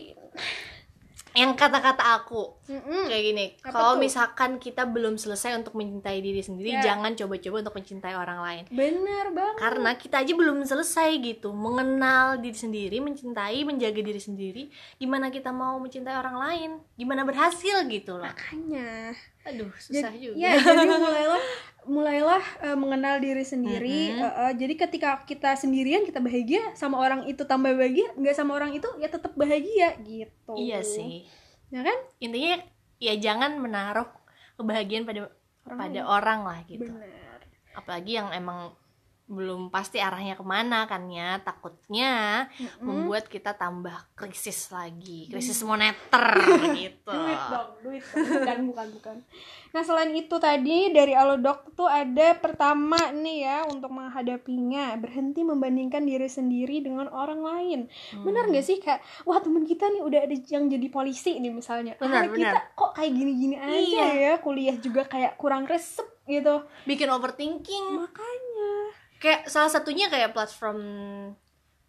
Yang 1.36 1.52
kata-kata 1.60 2.16
aku 2.16 2.64
Mm-mm. 2.64 3.12
kayak 3.12 3.24
gini 3.28 3.46
kalau 3.60 4.00
misalkan 4.00 4.56
kita 4.56 4.88
belum 4.88 5.20
selesai 5.20 5.52
untuk 5.60 5.76
mencintai 5.76 6.24
diri 6.24 6.40
sendiri 6.40 6.72
Ya. 6.72 6.80
jangan 6.80 7.12
coba-coba 7.12 7.60
untuk 7.60 7.76
mencintai 7.76 8.16
orang 8.16 8.40
lain. 8.40 8.62
Bener 8.72 9.36
banget. 9.36 9.60
Karena 9.60 9.90
kita 10.00 10.24
aja 10.24 10.32
belum 10.32 10.64
selesai 10.64 11.12
gitu 11.20 11.52
mengenal 11.52 12.40
diri 12.40 12.56
sendiri 12.56 12.96
mencintai 13.04 13.68
menjaga 13.68 14.00
diri 14.00 14.16
sendiri 14.16 14.62
gimana 14.96 15.28
kita 15.28 15.52
mau 15.52 15.76
mencintai 15.76 16.16
orang 16.16 16.36
lain? 16.40 16.70
Gimana 16.96 17.28
berhasil 17.28 17.84
gitu 17.84 18.16
loh. 18.16 18.24
Makanya 18.32 19.12
aduh 19.46 19.70
susah 19.78 20.10
Jadi- 20.12 20.20
juga. 20.20 20.34
ya 20.36 20.50
jadi 20.58 20.84
mulailah 20.90 21.42
mulailah 21.86 22.44
eh, 22.66 22.74
mengenal 22.74 23.22
diri 23.22 23.46
sendiri. 23.46 24.18
Mm-mm. 24.18 24.26
Eh, 24.26 24.34
eh, 24.42 24.52
jadi 24.58 24.74
ketika 24.74 25.22
kita 25.22 25.54
sendirian 25.54 26.02
kita 26.02 26.18
bahagia 26.18 26.74
sama 26.74 26.98
orang 26.98 27.30
itu 27.30 27.46
tambah 27.46 27.70
bahagia 27.70 28.10
nggak 28.18 28.34
sama 28.34 28.58
orang 28.58 28.74
itu 28.74 28.90
ya 28.98 29.06
tetap 29.06 29.38
bahagia 29.38 29.94
gitu. 30.02 30.52
Iya 30.58 30.82
sih. 30.82 31.30
Ya 31.70 31.86
kan? 31.86 31.94
Intinya 32.18 32.58
ya 32.98 33.14
jangan 33.16 33.62
menaruh 33.62 34.10
kebahagiaan 34.58 35.06
pada 35.06 35.30
Orang 35.66 35.78
pada 35.82 36.00
orang 36.06 36.40
lah 36.46 36.58
gitu. 36.66 36.86
Bener 36.90 37.26
apalagi 37.76 38.16
yang 38.16 38.32
emang 38.32 38.72
belum 39.26 39.68
pasti 39.68 39.98
arahnya 39.98 40.32
ke 40.32 40.42
mana 40.42 40.84
kan 40.84 41.06
ya. 41.06 41.38
Takutnya 41.38 42.46
membuat 42.78 43.26
kita 43.26 43.52
tambah 43.52 43.94
krisis 44.14 44.70
lagi 44.70 45.26
krisis 45.26 45.60
moneter 45.60 46.26
gitu. 46.78 47.10
duit 47.10 47.42
dong 47.48 47.68
duit 47.80 48.02
dong. 48.04 48.22
bukan 48.22 48.58
bukan 48.66 48.86
bukan. 48.92 49.16
Nah 49.68 49.82
selain 49.82 50.10
itu 50.10 50.36
tadi 50.36 50.88
dari 50.88 51.12
alodok 51.12 51.74
tuh 51.74 51.84
ada 51.84 52.32
pertama 52.34 52.96
nih 53.10 53.38
ya 53.42 53.58
untuk 53.66 53.90
menghadapinya 53.90 54.94
berhenti 54.96 55.42
membandingkan 55.42 56.02
diri 56.02 56.26
sendiri 56.26 56.80
dengan 56.80 57.06
orang 57.08 57.40
lain. 57.40 57.80
Hmm. 58.12 58.22
benar 58.22 58.46
nggak 58.46 58.62
sih 58.62 58.78
kayak 58.78 58.98
wah 59.22 59.36
temen 59.36 59.62
kita 59.62 59.88
nih 59.88 60.00
udah 60.00 60.20
ada 60.22 60.36
yang 60.46 60.66
jadi 60.66 60.86
polisi 60.86 61.36
nih 61.36 61.50
misalnya. 61.50 61.94
Benar, 61.96 62.14
Ah, 62.16 62.30
kita 62.30 62.38
benar. 62.54 62.62
kok 62.72 62.92
kayak 62.92 63.12
gini-gini 63.12 63.56
aja 63.56 63.74
Iya. 63.74 64.06
ya? 64.14 64.32
Kuliah 64.38 64.76
juga 64.76 65.02
kayak 65.02 65.34
kurang 65.36 65.66
resep 65.66 66.06
gitu. 66.24 66.62
Bikin 66.84 67.06
overthinking. 67.06 67.84
Makanya 67.96 68.85
kayak 69.22 69.48
salah 69.48 69.70
satunya 69.72 70.06
kayak 70.12 70.36
platform 70.36 70.80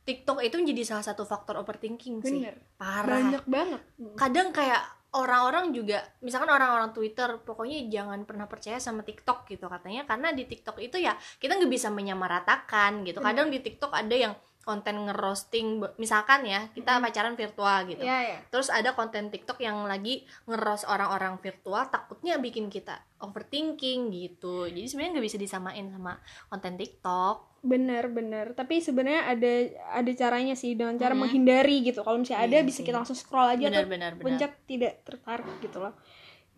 TikTok 0.08 0.40
itu 0.40 0.56
menjadi 0.56 0.96
salah 0.96 1.04
satu 1.04 1.28
faktor 1.28 1.60
overthinking 1.60 2.24
sih. 2.24 2.40
Bener. 2.48 2.56
parah. 2.80 3.20
Banyak 3.20 3.44
banget. 3.44 3.82
Kadang 4.16 4.56
kayak 4.56 4.80
orang-orang 5.12 5.76
juga 5.76 6.00
misalkan 6.24 6.48
orang-orang 6.48 6.96
Twitter 6.96 7.44
pokoknya 7.44 7.92
jangan 7.92 8.24
pernah 8.24 8.48
percaya 8.48 8.80
sama 8.80 9.04
TikTok 9.04 9.44
gitu 9.52 9.68
katanya. 9.68 10.08
Karena 10.08 10.32
di 10.32 10.48
TikTok 10.48 10.80
itu 10.80 10.96
ya 10.96 11.20
kita 11.44 11.60
nggak 11.60 11.72
bisa 11.72 11.92
menyamaratakan 11.92 13.04
gitu. 13.04 13.20
Kadang 13.20 13.52
di 13.52 13.60
TikTok 13.60 13.92
ada 13.92 14.16
yang 14.16 14.32
konten 14.68 15.08
ngerosting 15.08 15.80
misalkan 15.96 16.44
ya 16.44 16.68
kita 16.76 17.00
pacaran 17.00 17.40
virtual 17.40 17.88
gitu. 17.88 18.04
Ya 18.04 18.20
ya 18.36 18.38
terus 18.52 18.68
ada 18.68 18.92
konten 18.92 19.32
TikTok 19.32 19.64
yang 19.64 19.88
lagi 19.88 20.28
ngeros 20.44 20.84
orang-orang 20.84 21.40
virtual 21.40 21.88
takutnya 21.88 22.36
bikin 22.36 22.68
kita 22.68 23.00
overthinking 23.24 24.12
gitu. 24.12 24.68
Jadi 24.68 24.84
sebenarnya 24.84 25.12
nggak 25.16 25.28
bisa 25.32 25.40
disamain 25.40 25.88
sama 25.88 26.20
konten 26.52 26.76
TikTok. 26.76 27.64
Bener 27.64 28.12
bener. 28.12 28.52
Tapi 28.52 28.84
sebenarnya 28.84 29.32
ada 29.32 29.54
ada 29.96 30.12
caranya 30.12 30.60
sih 30.60 30.76
dengan 30.76 31.00
cara 31.00 31.16
Hmm. 31.16 31.24
menghindari 31.24 31.88
gitu. 31.88 32.04
Kalau 32.04 32.20
misalnya 32.20 32.44
ada 32.44 32.58
Iya 32.60 32.68
bisa 32.68 32.84
kita 32.84 33.00
langsung 33.00 33.16
scroll 33.16 33.48
aja 33.48 33.64
benar 33.72 33.88
tuh 33.88 33.90
benar 33.90 34.12
benar 34.20 34.26
pencet 34.28 34.52
tidak 34.68 34.94
tertarik 35.08 35.56
gitu 35.64 35.80
loh. 35.80 35.96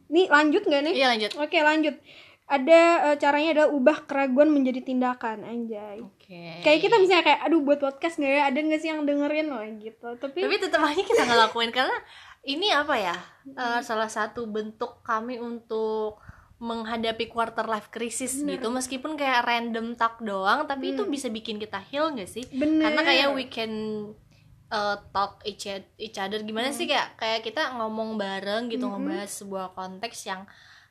Nih 0.10 0.26
lanjut 0.26 0.66
nggak 0.66 0.82
nih? 0.90 0.94
Iya 0.98 1.08
lanjut. 1.14 1.32
Oke 1.38 1.62
lanjut 1.62 1.96
ada 2.50 2.82
eh, 3.14 3.18
caranya 3.22 3.50
adalah 3.54 3.70
ubah 3.70 3.98
keraguan 4.10 4.50
menjadi 4.50 4.82
tindakan 4.82 5.46
anjay. 5.46 6.02
Oke. 6.02 6.66
Kayak 6.66 6.80
kita 6.82 6.96
misalnya 6.98 7.24
kayak 7.30 7.42
aduh 7.46 7.62
buat 7.62 7.78
podcast 7.78 8.18
nggak 8.18 8.34
ya? 8.34 8.44
Ada 8.50 8.60
nggak 8.66 8.80
sih 8.82 8.90
yang 8.90 9.02
dengerin 9.06 9.48
loh 9.54 9.62
gitu. 9.78 10.08
Tapi, 10.18 10.40
tapi 10.42 10.56
tetap 10.58 10.82
aja 10.82 10.98
kita 11.06 11.24
ngelakuin 11.30 11.70
karena 11.70 11.98
ini 12.50 12.74
apa 12.74 12.96
ya 12.98 13.16
eh, 13.54 13.80
salah 13.86 14.10
satu 14.10 14.50
bentuk 14.50 15.06
kami 15.06 15.38
untuk 15.38 16.18
menghadapi 16.60 17.30
quarter 17.30 17.70
life 17.70 17.94
crisis 17.94 18.42
gitu. 18.42 18.68
Meskipun 18.68 19.14
kayak 19.14 19.46
random 19.46 19.94
talk 19.94 20.18
doang 20.20 20.66
tapi 20.66 20.98
itu 20.98 21.06
bisa 21.06 21.30
bikin 21.30 21.62
kita 21.62 21.80
heal 21.80 22.12
gak 22.18 22.28
sih? 22.28 22.44
Bener. 22.50 22.90
karena 22.90 23.02
kayak 23.06 23.28
we 23.32 23.46
can 23.48 23.72
uh, 24.74 24.98
talk 25.16 25.40
each, 25.46 25.70
each 25.96 26.18
other. 26.18 26.42
Gimana 26.44 26.74
sih 26.76 26.84
kayak 26.90 27.16
kayak 27.16 27.46
kita 27.48 27.78
ngomong 27.78 28.20
bareng 28.20 28.68
gitu 28.68 28.90
ngebahas 28.90 29.32
sebuah 29.32 29.72
konteks 29.78 30.28
yang 30.28 30.44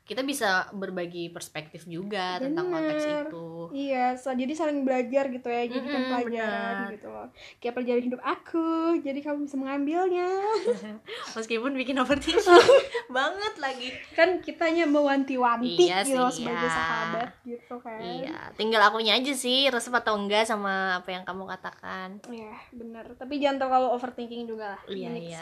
kita 0.08 0.24
bisa 0.24 0.48
berbagi 0.72 1.28
perspektif 1.28 1.84
juga 1.84 2.40
tentang 2.40 2.72
konteks 2.72 3.04
Bener. 3.04 3.24
itu 3.28 3.46
Iya, 3.68 4.16
so, 4.16 4.32
jadi 4.32 4.48
saling 4.50 4.80
belajar 4.80 5.28
gitu 5.28 5.44
ya, 5.44 5.68
jadi 5.68 5.84
kan 5.84 6.00
Mm-mm, 6.00 6.10
pelajaran 6.10 6.76
gitu 6.88 7.08
loh. 7.08 7.28
Kayak 7.60 7.74
pelajaran 7.76 8.02
hidup 8.02 8.22
aku, 8.24 8.66
jadi 8.98 9.20
kamu 9.20 9.44
bisa 9.44 9.56
mengambilnya. 9.56 10.28
meskipun 11.36 11.76
bikin 11.76 11.96
overthinking 11.96 12.40
banget 13.12 13.54
lagi 13.58 13.88
kan 14.12 14.40
kitanya 14.40 14.84
mewanti-wanti 14.84 15.84
Iya 15.84 16.00
gitu 16.02 16.24
sih, 16.32 16.44
sebagai 16.44 16.64
iya. 16.64 16.72
sahabat 16.72 17.28
gitu 17.44 17.74
kan. 17.78 17.98
iya 18.00 18.38
tinggal 18.54 18.80
akunya 18.82 19.12
aja 19.14 19.32
sih 19.32 19.68
resep 19.68 19.92
atau 19.92 20.16
enggak 20.16 20.44
sama 20.44 20.96
apa 20.96 21.08
yang 21.10 21.24
kamu 21.24 21.44
katakan 21.46 22.08
Iya, 22.28 22.52
benar. 22.72 23.04
Tapi 23.14 23.36
jangan 23.36 23.58
terlalu 23.60 23.88
overthinking 23.92 24.44
juga 24.44 24.76
lah. 24.76 24.80
Iya, 24.86 25.08
Ini 25.10 25.20
iya. 25.28 25.40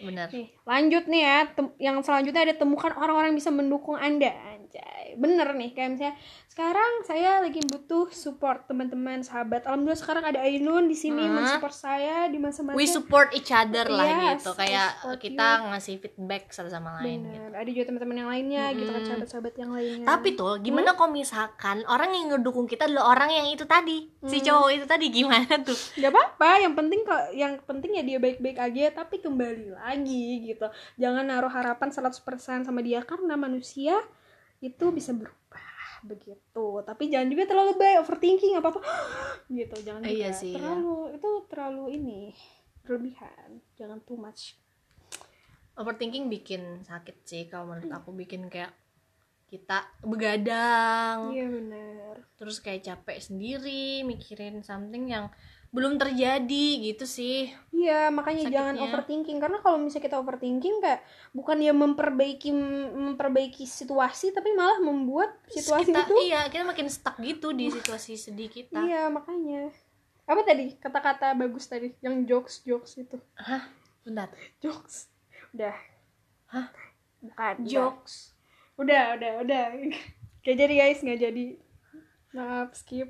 benar 0.00 0.26
Nih, 0.30 0.46
lanjut 0.64 1.04
nih 1.06 1.22
ya. 1.22 1.38
Yang 1.78 1.96
selanjutnya 2.04 2.42
ada 2.42 2.54
temukan 2.56 2.92
orang-orang 2.92 3.30
yang 3.30 3.38
bisa 3.38 3.50
mendukung 3.50 3.96
and 4.08 4.57
Anjay. 4.68 5.16
Bener 5.16 5.48
nih, 5.56 5.72
kayak 5.72 5.90
misalnya 5.96 6.14
sekarang 6.52 6.92
saya 7.08 7.40
lagi 7.40 7.64
butuh 7.64 8.12
support 8.12 8.68
teman-teman, 8.68 9.24
sahabat. 9.24 9.64
Alhamdulillah 9.64 9.96
sekarang 9.96 10.24
ada 10.28 10.44
Ainun 10.44 10.84
di 10.84 10.96
sini 10.98 11.24
Hah? 11.24 11.32
mensupport 11.32 11.72
saya 11.72 12.28
di 12.28 12.36
masa-masa 12.36 12.76
we 12.76 12.84
support 12.84 13.32
each 13.32 13.48
other 13.48 13.88
lah 13.88 14.04
Yes, 14.04 14.44
gitu 14.44 14.52
I 14.52 14.68
kayak 14.68 14.90
kita 15.16 15.46
ngasih 15.72 15.94
feedback 16.04 16.52
satu 16.52 16.68
sama 16.68 17.00
lain 17.00 17.24
gitu. 17.24 17.40
Bener. 17.40 17.50
Ada 17.56 17.70
juga 17.72 17.84
teman-teman 17.88 18.16
yang 18.20 18.28
lainnya 18.28 18.64
gitu 18.76 18.90
kan 18.92 19.02
sahabat-sahabat 19.08 19.54
yang 19.56 19.70
lainnya. 19.72 20.04
Tapi 20.04 20.28
tuh 20.36 20.54
gimana 20.60 20.90
kalau 20.92 21.10
misalkan 21.16 21.80
orang 21.88 22.10
yang 22.12 22.26
ngedukung 22.36 22.68
kita 22.68 22.84
adalah 22.84 23.16
orang 23.16 23.30
yang 23.32 23.46
itu 23.48 23.64
tadi 23.64 24.04
si 24.28 24.44
cowok 24.44 24.70
itu 24.76 24.84
tadi 24.84 25.06
gimana 25.08 25.64
tuh? 25.64 25.78
nggak 25.96 26.12
apa-apa 26.12 26.50
yang 26.60 26.74
penting 26.76 27.00
kok 27.06 27.24
yang 27.32 27.52
penting 27.64 27.96
ya 27.96 28.02
dia 28.04 28.18
baik-baik 28.20 28.58
aja 28.60 28.84
tapi 28.92 29.22
kembali 29.24 29.78
lagi 29.78 30.52
gitu 30.52 30.66
jangan 31.00 31.24
naruh 31.24 31.50
harapan 31.50 31.88
100% 31.88 32.18
sama 32.66 32.80
dia 32.82 33.00
karena 33.06 33.38
manusia 33.38 33.96
itu 34.58 34.84
bisa 34.90 35.14
berubah 35.14 35.70
begitu. 36.06 36.66
Tapi 36.82 37.02
jangan 37.10 37.28
juga 37.30 37.44
terlalu 37.46 37.72
baik 37.78 37.96
overthinking 38.06 38.54
apa 38.58 38.68
apa 38.74 38.80
gitu 39.58 39.76
jangan 39.82 40.00
juga. 40.04 40.14
Iya 40.14 40.30
sih, 40.34 40.52
iya. 40.52 40.56
terlalu 40.58 40.96
itu 41.14 41.30
terlalu 41.50 41.84
ini 41.94 42.20
berlebihan. 42.82 43.48
Jangan 43.78 43.98
too 44.06 44.18
much. 44.18 44.58
Overthinking 45.78 46.26
bikin 46.26 46.82
sakit 46.82 47.16
sih 47.22 47.46
kalau 47.46 47.70
menurut 47.70 47.90
aku. 47.90 48.10
Bikin 48.10 48.50
kayak 48.50 48.74
kita 49.46 49.86
begadang. 50.02 51.30
Iya 51.30 51.46
benar 51.46 51.98
terus 52.38 52.62
kayak 52.62 52.86
capek 52.86 53.18
sendiri 53.18 54.06
mikirin 54.06 54.62
something 54.62 55.10
yang 55.10 55.26
belum 55.68 56.00
terjadi 56.00 56.66
gitu 56.80 57.04
sih. 57.04 57.52
Iya, 57.76 58.08
makanya 58.08 58.48
jangan 58.48 58.74
Sakitnya. 58.80 58.88
overthinking 58.88 59.38
karena 59.38 59.58
kalau 59.60 59.76
misalnya 59.76 60.04
kita 60.08 60.16
overthinking 60.16 60.76
kayak 60.80 61.04
bukan 61.36 61.60
dia 61.60 61.76
memperbaiki 61.76 62.50
memperbaiki 62.96 63.68
situasi 63.68 64.32
tapi 64.32 64.56
malah 64.56 64.80
membuat 64.80 65.36
situasi 65.52 65.92
kita 65.92 66.08
itu 66.08 66.14
iya 66.24 66.48
kita 66.48 66.64
makin 66.64 66.88
stuck 66.88 67.20
gitu 67.20 67.52
di 67.52 67.68
situasi 67.68 68.16
sedih 68.16 68.48
kita. 68.48 68.80
Iya, 68.80 69.12
makanya. 69.12 69.68
Apa 70.24 70.40
tadi? 70.44 70.76
Kata-kata 70.80 71.36
bagus 71.36 71.68
tadi 71.68 71.92
yang 72.00 72.24
jokes 72.24 72.64
jokes 72.64 72.96
itu. 72.96 73.20
Hah? 73.36 73.68
Bentar. 74.08 74.32
Jokes. 74.64 75.12
Udah. 75.52 75.76
Hah? 76.48 76.72
Bukan. 77.20 77.68
Jokes. 77.68 78.32
Udah, 78.80 79.20
udah, 79.20 79.32
udah. 79.44 79.64
Gak 80.44 80.56
jadi 80.56 80.74
guys, 80.80 81.04
nggak 81.04 81.20
jadi. 81.28 81.46
Maaf, 82.36 82.76
skip. 82.76 83.08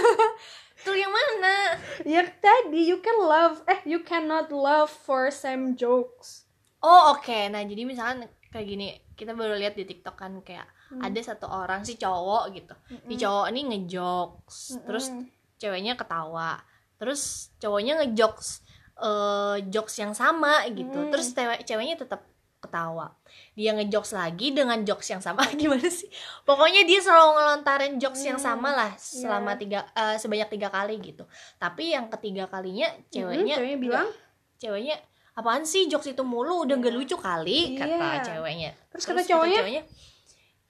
Tuh 0.84 0.96
yang 0.96 1.12
mana? 1.12 1.76
Ya 2.08 2.24
tadi 2.24 2.88
you 2.88 3.04
can 3.04 3.20
love 3.20 3.60
eh 3.68 3.84
you 3.84 4.00
cannot 4.00 4.48
love 4.48 4.88
for 4.88 5.28
same 5.28 5.76
jokes. 5.76 6.48
Oh 6.80 7.12
oke, 7.12 7.36
nah 7.52 7.60
jadi 7.60 7.84
misalkan 7.84 8.24
kayak 8.48 8.64
gini, 8.66 8.86
kita 9.12 9.36
baru 9.36 9.60
lihat 9.60 9.76
di 9.76 9.84
TikTok 9.84 10.16
kan 10.16 10.40
kayak 10.40 10.64
Hmm. 10.90 11.06
ada 11.06 11.22
satu 11.22 11.46
orang 11.46 11.86
si 11.86 11.94
cowok 11.94 12.50
gitu, 12.50 12.74
si 13.06 13.14
cowok 13.14 13.46
ini 13.54 13.62
ngejokes, 13.62 14.82
terus 14.82 15.06
ceweknya 15.54 15.94
ketawa, 15.94 16.58
terus 16.98 17.54
cowoknya 17.62 18.02
ngejokes 18.02 18.66
eh 18.98 19.62
jokes 19.70 19.94
yang 20.02 20.10
sama 20.18 20.66
gitu, 20.66 20.98
Hmm. 20.98 21.14
terus 21.14 21.30
cewek 21.30 21.62
ceweknya 21.62 21.94
tetap 21.94 22.26
ketawa, 22.60 23.16
dia 23.52 23.72
ngejokes 23.72 24.12
lagi 24.12 24.52
dengan 24.52 24.84
jokes 24.84 25.08
yang 25.08 25.18
sama 25.18 25.42
gimana 25.60 25.88
sih? 25.88 26.06
Pokoknya 26.44 26.84
dia 26.84 27.00
selalu 27.00 27.34
ngelontarin 27.34 27.96
jokes 27.96 28.20
yang 28.22 28.36
sama 28.36 28.70
lah 28.70 28.92
selama 28.94 29.56
tiga 29.56 29.88
eh, 29.90 30.16
sebanyak 30.16 30.48
tiga 30.48 30.68
kali 30.68 31.00
gitu, 31.00 31.24
tapi 31.56 31.90
yang 31.90 32.12
ketiga 32.12 32.46
kalinya 32.46 32.86
ceweknya 33.08 33.56
ceweknya 33.56 33.78
bilang? 33.78 34.08
ceweknya 34.56 34.96
apaan 35.32 35.64
sih 35.64 35.88
jokes 35.88 36.06
itu 36.06 36.20
mulu 36.20 36.62
udah 36.62 36.76
gak 36.76 36.92
lucu 36.92 37.16
kali 37.16 37.72
Iya. 37.72 37.80
kata 37.80 38.06
ceweknya 38.28 38.70
Terus 38.92 39.04
kata 39.08 39.20
cowoknya? 39.24 39.82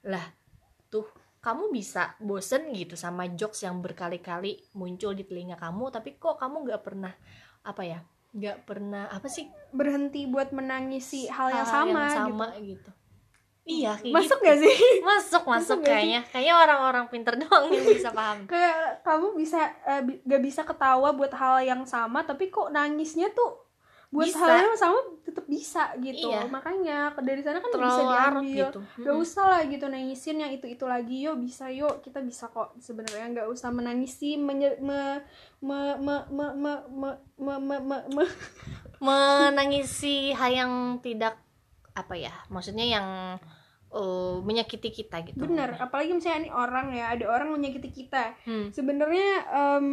lah 0.07 0.25
tuh 0.87 1.03
kamu 1.41 1.73
bisa 1.73 2.15
bosen 2.21 2.71
gitu 2.71 2.95
sama 2.95 3.27
jokes 3.33 3.61
yang 3.61 3.81
berkali-kali 3.81 4.63
muncul 4.73 5.11
di 5.11 5.25
telinga 5.25 5.59
kamu 5.59 5.91
tapi 5.91 6.15
kok 6.15 6.39
kamu 6.39 6.63
nggak 6.63 6.81
pernah 6.81 7.11
apa 7.61 7.83
ya 7.83 7.99
nggak 8.31 8.57
pernah 8.63 9.07
apa 9.07 9.27
sih 9.27 9.47
Berhenti 9.71 10.27
buat 10.27 10.51
menangisi 10.51 11.27
hal 11.27 11.47
yang 11.47 11.63
hal 11.63 11.71
sama, 11.87 11.87
yang 11.87 11.99
gitu. 12.03 12.15
sama 12.19 12.47
gitu, 12.59 12.91
iya 13.63 13.91
kayak 13.95 14.11
Masuk 14.11 14.37
gitu. 14.39 14.47
gak 14.51 14.57
sih? 14.59 14.75
masuk 15.09 15.43
masuk 15.47 15.79
sih? 15.79 15.87
kayaknya 15.87 16.19
kayaknya 16.27 16.55
orang-orang 16.57 17.05
pinter 17.07 17.33
doang 17.41 17.71
yang 17.71 17.87
bisa 17.87 18.11
paham 18.11 18.43
Kayak 18.47 18.99
kamu 19.03 19.27
bisa 19.35 19.59
eh, 19.83 20.01
bi- 20.03 20.19
gak 20.23 20.41
bisa 20.43 20.61
ketawa 20.63 21.11
buat 21.11 21.31
hal 21.31 21.63
yang 21.63 21.83
sama 21.87 22.23
tapi 22.23 22.47
kok 22.47 22.67
nangisnya 22.69 23.31
tuh 23.31 23.70
buat 24.11 24.27
Bisa. 24.27 24.43
hal 24.43 24.67
yang 24.67 24.75
sama 24.75 24.99
tetap 25.23 25.47
bisa 25.47 25.95
gitu. 25.97 26.27
Iya. 26.27 26.43
Makanya 26.45 27.15
dari 27.17 27.39
sana 27.39 27.63
kan 27.63 27.71
bisa 27.71 27.79
terlalu 27.79 28.03
larut 28.05 28.43
diambil. 28.43 28.59
gitu 28.67 28.79
Gak 29.01 29.15
usah 29.15 29.45
lah 29.47 29.61
gitu 29.63 29.85
nangisin 29.87 30.37
yang 30.37 30.51
itu 30.51 30.67
itu 30.67 30.83
lagi 30.83 31.17
yuk 31.23 31.39
bisa 31.39 31.71
yuk 31.71 32.03
kita 32.03 32.19
bisa 32.19 32.51
kok 32.51 32.75
sebenarnya 32.77 33.31
nggak 33.31 33.47
usah 33.47 33.71
menangisi 33.71 34.35
menye, 34.35 34.75
me, 34.83 35.23
me, 35.63 35.79
me, 35.97 36.15
me, 36.27 36.45
me, 36.51 36.73
me, 36.91 37.11
me, 37.39 37.55
me, 37.57 37.77
me, 37.79 37.97
me- 38.11 38.35
menangisi 39.07 40.35
hal 40.35 40.51
yang 40.51 40.73
tidak 40.99 41.39
apa 41.91 42.15
ya 42.15 42.31
maksudnya 42.47 42.83
yang 42.83 43.07
eh, 43.91 44.35
menyakiti 44.39 44.91
kita 44.93 45.23
gitu 45.23 45.39
bener 45.39 45.75
apalagi 45.77 46.11
misalnya 46.11 46.47
ini 46.47 46.51
orang 46.51 46.91
ya 46.91 47.11
ada 47.11 47.25
orang 47.27 47.51
menyakiti 47.51 47.91
kita 47.91 48.35
Hmm. 48.43 48.71
sebenarnya 48.71 49.29
em, 49.47 49.85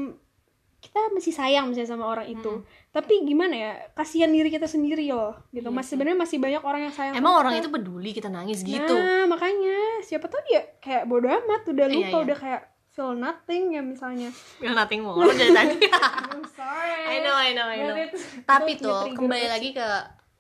kita 0.79 1.11
masih 1.11 1.31
sayang 1.31 1.67
misalnya 1.67 1.91
sama 1.91 2.07
orang 2.07 2.27
itu 2.27 2.49
Hmm. 2.49 2.62
tapi 2.91 3.23
gimana 3.23 3.51
ya 3.53 3.73
kasihan 3.93 4.27
diri 4.27 4.47
kita 4.47 4.64
sendiri 4.64 5.07
loh 5.09 5.35
gitu 5.49 5.64
Iya 5.64 5.75
mas 5.75 5.85
sih. 5.85 5.91
sebenarnya 5.93 6.19
masih 6.19 6.38
banyak 6.38 6.62
orang 6.62 6.81
yang 6.83 6.95
sayang 6.95 7.14
emang 7.14 7.35
orang 7.37 7.53
kita. 7.53 7.61
itu 7.61 7.71
peduli 7.73 8.11
kita 8.12 8.29
nangis 8.29 8.62
gitu 8.62 8.95
nah 8.95 9.27
makanya 9.27 9.77
siapa 10.01 10.25
tahu 10.25 10.38
dia 10.45 10.62
kayak 10.79 11.05
bodoh 11.05 11.29
amat 11.29 11.62
udah 11.67 11.87
Iya, 11.87 11.95
lupa 11.95 12.09
iya. 12.12 12.25
udah 12.25 12.37
kayak 12.37 12.62
feel 12.88 13.12
nothing 13.12 13.62
ya 13.71 13.83
misalnya 13.83 14.31
Feel 14.57 14.73
nothing 14.73 15.01
more 15.01 15.19
dari 15.29 15.51
tadi 15.53 15.77
I'm 16.31 16.47
sorry 16.49 16.95
I 17.09 17.17
know 17.21 17.35
I 17.35 17.51
know 17.53 17.67
I 17.67 17.79
know 17.81 17.97
tapi 18.43 18.75
tuh 18.75 19.12
kembali 19.12 19.47
lagi 19.49 19.71
ke 19.73 19.87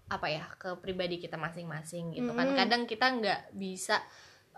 apa 0.08 0.26
ya 0.26 0.46
ke 0.54 0.72
pribadi 0.76 1.18
kita 1.18 1.36
masing-masing 1.36 2.14
gitu 2.14 2.30
kan 2.30 2.46
Mm-mm. 2.46 2.56
kadang 2.56 2.82
kita 2.84 3.06
nggak 3.12 3.40
bisa 3.52 4.00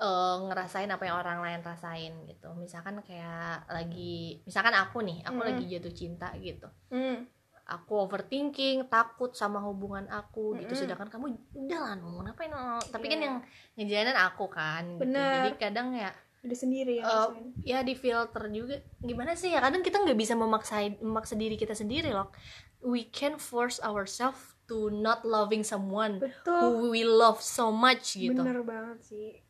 eh, 0.00 0.36
ngerasain 0.42 0.88
apa 0.88 1.04
yang 1.04 1.16
orang 1.16 1.38
lain 1.38 1.60
rasain 1.60 2.12
gitu 2.24 2.48
misalkan 2.54 2.98
kayak 3.00 3.68
lagi 3.68 4.40
misalkan 4.42 4.72
aku 4.72 5.00
nih 5.00 5.20
aku 5.22 5.36
Mm-mm. 5.36 5.48
lagi 5.52 5.64
jatuh 5.68 5.92
cinta 5.92 6.28
gitu 6.36 6.66
Hmm. 6.88 7.28
aku 7.66 7.92
overthinking 8.00 8.88
takut 8.88 9.30
sama 9.32 9.60
hubungan 9.60 10.08
aku 10.08 10.56
gitu 10.56 10.72
Mm-mm. 10.72 10.80
sedangkan 10.80 11.06
kamu 11.06 11.26
udah 11.54 11.78
lah 11.78 11.94
Nun, 11.94 12.24
ngapain 12.24 12.48
Nun?" 12.48 12.82
tapi 12.88 13.06
kan 13.06 13.18
Iya. 13.18 13.26
yang 13.28 13.36
ngejalanin 13.76 14.18
aku 14.18 14.44
kan 14.48 14.82
gitu. 14.90 15.04
Bener. 15.04 15.32
jadi 15.36 15.50
kadang 15.60 15.92
ya 15.92 16.10
ada 16.40 16.56
sendiri 16.56 16.96
ya 16.96 17.04
rasain. 17.04 17.52
ya 17.60 17.78
di 17.80 17.92
filter 17.92 18.44
juga 18.48 18.80
gimana 18.98 19.36
sih 19.36 19.52
ya 19.52 19.60
kadang 19.60 19.84
kita 19.84 20.00
nggak 20.00 20.16
bisa 20.16 20.32
memaksa 20.32 20.80
memaksa 20.98 21.36
diri 21.36 21.54
kita 21.54 21.76
sendiri 21.76 22.10
loh 22.10 22.32
we 22.80 23.04
can 23.06 23.36
force 23.36 23.76
ourselves 23.80 24.40
to 24.64 24.88
not 24.88 25.20
loving 25.22 25.60
someone 25.60 26.16
betul 26.16 26.80
who 26.80 26.88
we 26.88 27.04
love 27.04 27.38
so 27.38 27.68
much 27.68 28.16
gitu 28.16 28.32
bener 28.32 28.64
banget 28.64 28.98
sih 29.04 29.44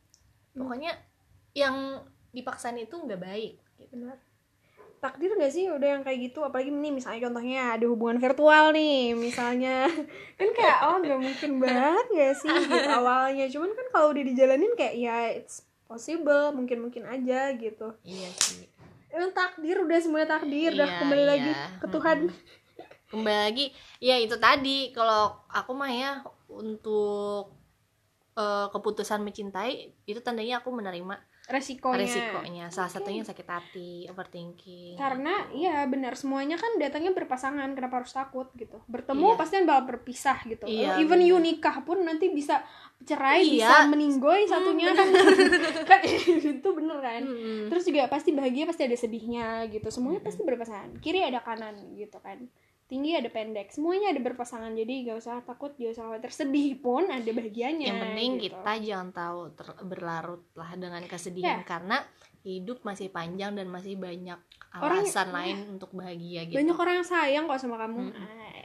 pokoknya 0.54 0.92
yang 1.54 2.00
dipaksain 2.30 2.78
itu 2.78 2.94
nggak 2.94 3.20
baik 3.20 3.54
gitu. 3.78 3.94
benar. 3.94 4.18
Takdir 5.00 5.32
gak 5.32 5.48
sih 5.48 5.64
udah 5.72 5.96
yang 5.96 6.02
kayak 6.04 6.28
gitu? 6.28 6.44
Apalagi 6.44 6.68
nih 6.68 6.92
misalnya 6.92 7.24
contohnya 7.24 7.72
ada 7.72 7.88
hubungan 7.88 8.20
virtual 8.20 8.76
nih 8.76 9.16
misalnya. 9.16 9.88
Kan 10.38 10.48
kayak 10.52 10.78
oh 10.84 11.00
nggak 11.00 11.20
mungkin 11.24 11.50
banget 11.56 12.06
gak 12.12 12.34
sih 12.36 12.52
gitu 12.52 12.90
awalnya. 13.00 13.48
Cuman 13.48 13.72
kan 13.72 13.86
kalau 13.96 14.12
udah 14.12 14.20
dijalanin 14.20 14.76
kayak 14.76 14.94
ya 15.00 15.16
it's 15.32 15.64
possible 15.88 16.52
mungkin 16.52 16.84
mungkin 16.84 17.08
aja 17.08 17.56
gitu. 17.56 17.96
Iya 18.04 18.28
sih. 18.36 18.68
Emang 19.08 19.32
takdir 19.32 19.80
udah 19.80 19.98
semuanya 20.04 20.36
takdir. 20.36 20.76
Udah 20.76 20.86
Iya, 20.86 20.98
kembali 21.00 21.24
iya. 21.24 21.30
lagi 21.32 21.50
ke 21.80 21.86
Tuhan. 21.88 22.18
Kembali 23.10 23.38
lagi 23.48 23.66
ya 24.04 24.16
itu 24.20 24.36
tadi. 24.36 24.92
Kalau 24.92 25.32
aku 25.48 25.72
mah 25.72 25.90
ya 25.90 26.12
untuk 26.46 27.56
eh, 28.32 28.66
keputusan 28.68 29.20
mencintai 29.20 29.72
itu 30.04 30.20
tandanya 30.20 30.58
aku 30.58 30.70
menerima 30.70 31.18
resikonya. 31.50 31.98
resikonya 31.98 32.64
salah 32.70 32.86
Oke. 32.86 33.02
satunya 33.02 33.22
sakit 33.22 33.42
hati 33.44 33.90
overthinking. 34.06 34.94
Karena 34.94 35.50
iya 35.50 35.82
benar 35.84 36.14
semuanya 36.14 36.54
kan 36.54 36.78
datangnya 36.78 37.10
berpasangan 37.10 37.74
kenapa 37.74 37.98
harus 37.98 38.14
takut 38.14 38.46
gitu. 38.54 38.78
Bertemu 38.86 39.34
Iya. 39.34 39.36
pasti 39.36 39.54
bakal 39.66 39.84
berpisah 39.88 40.38
gitu. 40.46 40.64
Iya, 40.64 41.02
even 41.02 41.18
benar. 41.18 41.26
you 41.26 41.36
nikah 41.36 41.82
pun 41.82 42.06
nanti 42.06 42.30
bisa 42.30 42.62
cerai 43.02 43.42
Iya. 43.42 43.66
bisa 43.66 43.76
meninggoy 43.90 44.46
satunya. 44.46 44.94
Kan 45.00 45.10
kan 45.82 46.00
itu 46.30 46.68
bener 46.70 46.98
kan? 47.02 47.22
Mm-mm. 47.26 47.66
terus 47.66 47.82
juga 47.82 48.06
pasti 48.06 48.30
bahagia 48.30 48.64
pasti 48.64 48.86
ada 48.86 48.94
sedihnya 48.94 49.66
gitu. 49.66 49.90
Semuanya 49.90 50.22
pasti 50.22 50.46
berpasangan. 50.46 51.02
Kiri 51.02 51.26
ada 51.26 51.42
kanan 51.42 51.74
gitu 51.94 52.22
kan 52.22 52.46
tinggi 52.90 53.14
ada 53.14 53.30
pendek 53.30 53.70
semuanya 53.70 54.10
ada 54.10 54.18
berpasangan 54.18 54.74
jadi 54.74 55.06
gak 55.06 55.16
usah 55.16 55.36
takut 55.40 55.70
gak 55.72 55.94
usah 55.94 56.04
khawatir 56.04 56.30
sedih 56.34 56.74
pun 56.76 57.06
ada 57.06 57.30
bahagianya 57.30 57.86
yang 57.86 58.02
penting 58.02 58.30
gitu. 58.36 58.58
kita 58.58 58.72
jangan 58.82 59.08
tahu 59.10 59.38
berlarut 59.86 60.42
lah 60.52 60.74
dengan 60.74 61.06
kesedihan 61.06 61.62
Ya. 61.62 61.64
karena 61.64 62.02
hidup 62.40 62.82
masih 62.82 63.08
panjang 63.08 63.52
dan 63.52 63.68
masih 63.68 63.94
banyak 63.94 64.36
Orang- 64.74 65.02
alasan 65.02 65.30
lain 65.30 65.56
untuk 65.70 65.92
bahagia 65.92 66.44
gitu 66.44 66.56
banyak 66.56 66.74
orang 66.74 66.94
yang 66.96 67.06
sayang 67.06 67.44
kok 67.46 67.58
sama 67.58 67.76
kamu. 67.76 68.10
Eh, 68.10 68.59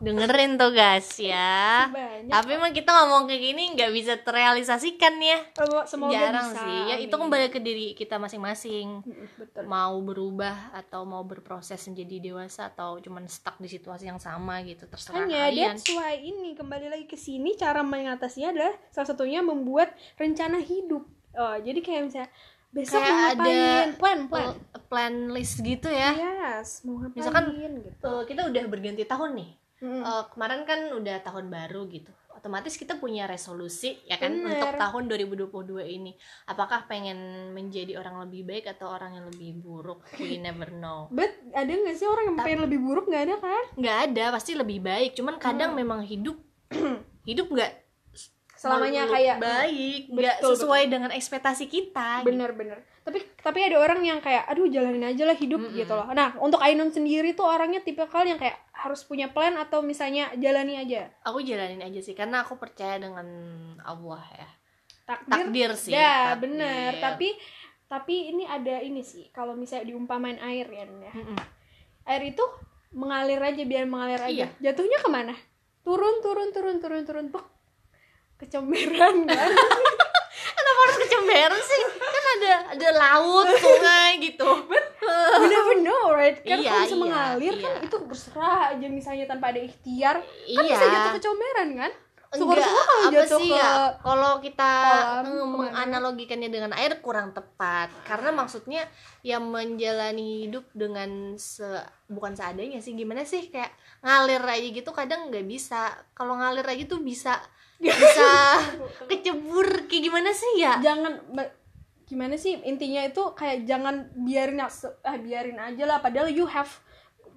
dengerin 0.00 0.56
tuh 0.56 0.70
guys 0.72 1.08
ya. 1.20 1.88
Banyak 1.92 2.30
tapi 2.30 2.50
emang 2.56 2.72
kita 2.72 2.90
ngomong 2.90 3.28
kayak 3.28 3.42
gini 3.42 3.62
nggak 3.76 3.90
bisa 3.92 4.12
terrealisasikan 4.22 5.14
ya. 5.20 5.38
Semoga- 5.86 6.14
jarang 6.14 6.50
bisa, 6.52 6.62
sih. 6.64 6.78
Ya 6.90 6.96
itu 6.98 7.14
kembali 7.14 7.46
ke 7.52 7.60
diri 7.60 7.92
kita 7.92 8.16
masing-masing. 8.16 9.04
Betul. 9.36 9.68
Mau 9.68 10.00
berubah 10.00 10.72
atau 10.72 11.04
mau 11.04 11.22
berproses 11.22 11.80
menjadi 11.88 12.32
dewasa 12.32 12.72
atau 12.72 12.96
cuman 13.02 13.26
stuck 13.26 13.60
di 13.60 13.68
situasi 13.68 14.08
yang 14.08 14.22
sama 14.22 14.62
gitu 14.64 14.86
terserah 14.88 15.26
hanya 15.26 15.50
kalian. 15.50 15.76
that's 15.76 15.88
why 15.92 16.14
ini 16.16 16.56
kembali 16.56 16.86
lagi 16.90 17.06
ke 17.06 17.18
sini 17.18 17.54
cara 17.58 17.84
mengatasinya 17.84 18.54
adalah 18.56 18.74
salah 18.90 19.08
satunya 19.12 19.40
membuat 19.44 19.92
rencana 20.16 20.58
hidup. 20.62 21.04
Oh 21.38 21.56
jadi 21.62 21.78
kayak 21.78 22.02
misalnya 22.10 22.30
besok 22.70 22.98
Kayak 22.98 23.14
mau 23.34 23.42
ada 23.42 23.58
plan 23.94 24.20
plan. 24.26 24.50
plan 24.86 25.14
list 25.28 25.58
gitu 25.58 25.86
ya. 25.86 26.10
Yes 26.12 26.82
mau 26.82 26.98
ngapain 26.98 27.16
Misalkan- 27.16 27.50
gitu. 27.80 28.06
Eh, 28.08 28.22
kita 28.24 28.40
udah 28.44 28.62
berganti 28.66 29.02
tahun 29.04 29.30
nih. 29.34 29.50
Mm-mm. 29.80 30.02
Eh, 30.02 30.24
kemarin 30.28 30.62
kan 30.62 30.80
udah 30.92 31.16
tahun 31.20 31.46
baru 31.48 31.88
gitu. 31.88 32.10
Otomatis 32.30 32.72
kita 32.74 32.96
punya 32.96 33.24
resolusi 33.24 34.00
ya 34.02 34.16
kan 34.16 34.32
Bener. 34.32 34.56
untuk 34.56 34.72
tahun 34.74 35.02
2022 35.06 35.82
ini. 35.84 36.16
Apakah 36.46 36.86
pengen 36.86 37.18
menjadi 37.50 37.96
orang 37.96 38.22
lebih 38.22 38.46
baik 38.46 38.64
atau 38.70 38.88
orang 38.88 39.12
yang 39.14 39.26
lebih 39.26 39.56
buruk? 39.56 40.00
We 40.16 40.38
never 40.40 40.70
know. 40.70 41.10
But 41.10 41.36
ada 41.52 41.68
nggak 41.68 41.94
sih 41.94 42.06
orang 42.06 42.32
yang 42.32 42.36
pengen 42.38 42.60
lebih 42.64 42.80
buruk? 42.80 43.06
Nggak 43.06 43.24
ada 43.24 43.36
kan? 43.36 43.64
nggak 43.74 43.98
ada 44.06 44.24
pasti 44.32 44.52
lebih 44.54 44.78
baik. 44.80 45.12
Cuman 45.12 45.36
kadang 45.36 45.74
Hmm. 45.74 45.80
memang 45.80 46.00
hidup 46.02 46.38
hidup 47.28 47.46
nggak 47.46 47.72
Selamanya 48.60 49.08
melulu 49.08 49.14
kayak 49.16 49.36
baik 49.40 50.00
nggak 50.12 50.36
Betul, 50.36 50.50
sesuai 50.52 50.82
dengan 50.86 51.10
ekspektasi 51.10 51.64
kita 51.64 52.20
gitu. 52.20 52.28
bener-bener. 52.28 52.84
Tapi 53.00 53.24
tapi 53.40 53.58
ada 53.64 53.80
orang 53.80 54.04
yang 54.04 54.20
kayak 54.20 54.44
aduh 54.44 54.68
jalanin 54.68 55.00
aja 55.00 55.24
lah 55.24 55.32
hidup 55.32 55.64
Mm-mm. 55.64 55.80
gitu 55.80 55.96
loh. 55.96 56.04
Nah 56.12 56.36
untuk 56.36 56.60
Ainun 56.60 56.92
sendiri 56.92 57.32
tuh 57.32 57.48
orangnya 57.48 57.80
tipikal 57.80 58.20
yang 58.20 58.36
kayak 58.36 58.60
harus 58.76 59.00
punya 59.02 59.32
plan 59.32 59.56
atau 59.56 59.80
misalnya 59.80 60.28
jalani 60.36 60.76
aja 60.76 61.08
aku 61.20 61.40
jalanin 61.40 61.80
aja 61.80 62.00
sih 62.00 62.12
karena 62.12 62.44
aku 62.44 62.56
percaya 62.56 62.96
dengan 62.96 63.24
Allah 63.80 64.24
ya 64.32 64.48
takdir. 65.04 65.32
takdir 65.32 65.70
sih 65.74 65.92
Ya 65.92 66.36
takdir. 66.36 66.40
bener. 66.44 66.90
Tapi 67.00 67.28
tapi 67.88 68.28
ini 68.28 68.44
ada 68.44 68.76
ini 68.78 69.00
sih 69.00 69.32
kalau 69.32 69.56
misalnya 69.56 69.88
diumpamain 69.88 70.36
air 70.38 70.68
ya, 70.68 70.84
ya. 70.84 71.12
Mm-mm. 71.16 71.36
air 72.06 72.22
itu 72.28 72.44
mengalir 72.92 73.40
aja 73.40 73.62
biar 73.64 73.88
mengalir 73.88 74.20
aja. 74.20 74.28
Iya. 74.28 74.48
Jatuhnya 74.60 75.00
ke 75.00 75.08
mana? 75.08 75.34
Turun 75.80 76.20
turun 76.20 76.52
turun 76.52 76.76
turun 76.78 77.02
turun. 77.08 77.26
Bek. 77.32 77.44
Kecemberan 78.40 79.28
kan? 79.28 79.50
kenapa 80.56 80.78
harus 80.88 80.98
kecemberan 81.04 81.60
sih? 81.60 81.82
Kan 82.00 82.24
ada 82.40 82.54
ada 82.72 82.88
laut 82.96 83.46
sungai 83.60 84.10
gitu. 84.24 84.48
We 85.40 85.46
never 85.46 85.76
know 85.84 86.16
right? 86.16 86.40
Kan 86.40 86.64
Iya, 86.64 86.70
kalau 86.72 86.82
bisa 86.82 86.96
iya, 86.96 87.02
mengalir 87.04 87.54
kan 87.60 87.72
iya. 87.76 87.86
itu 87.86 87.96
berserah 88.00 88.58
aja 88.72 88.86
misalnya 88.88 89.24
tanpa 89.28 89.52
ada 89.52 89.60
ikhtiar. 89.60 90.16
Kan 90.24 90.62
iya. 90.64 90.74
bisa 90.74 90.86
jatuh 90.88 91.10
ke 91.16 91.20
comberan 91.20 91.70
kan 91.76 91.92
Enggak, 92.30 92.62
kalau 92.62 93.10
apa 93.10 93.10
jatuh 93.10 93.40
sih 93.42 93.50
ke 93.50 93.58
ya? 93.58 93.90
Kalau 94.06 94.32
kita 94.38 94.72
kolam, 95.26 95.50
menganalogikannya 95.50 96.46
dengan 96.46 96.70
air 96.78 97.02
kurang 97.02 97.34
tepat. 97.34 97.90
Karena 98.06 98.30
maksudnya 98.30 98.86
yang 99.26 99.50
menjalani 99.50 100.46
hidup 100.46 100.62
dengan 100.70 101.34
se 101.34 101.66
bukan 102.06 102.38
seadanya 102.38 102.78
sih 102.78 102.94
gimana 102.94 103.26
sih? 103.26 103.50
Kayak 103.50 103.74
ngalir 104.06 104.46
aja 104.46 104.68
gitu 104.70 104.90
kadang 104.94 105.34
nggak 105.34 105.42
bisa. 105.42 105.90
Kalau 106.14 106.38
ngalir 106.38 106.62
aja 106.62 106.86
tuh 106.86 107.02
bisa 107.02 107.34
bisa 107.80 108.60
kecebur 109.10 109.88
kayak 109.88 110.02
gimana 110.04 110.30
sih 110.30 110.60
ya? 110.60 110.76
Jangan 110.78 111.16
gimana 112.04 112.34
sih 112.34 112.58
intinya 112.66 113.06
itu 113.06 113.22
kayak 113.38 113.64
jangan 113.64 114.10
biarin 114.18 114.58
ah 114.60 115.16
biarin 115.16 115.62
aja 115.62 115.86
lah 115.86 116.02
padahal 116.02 116.26
you 116.26 116.42
have 116.42 116.68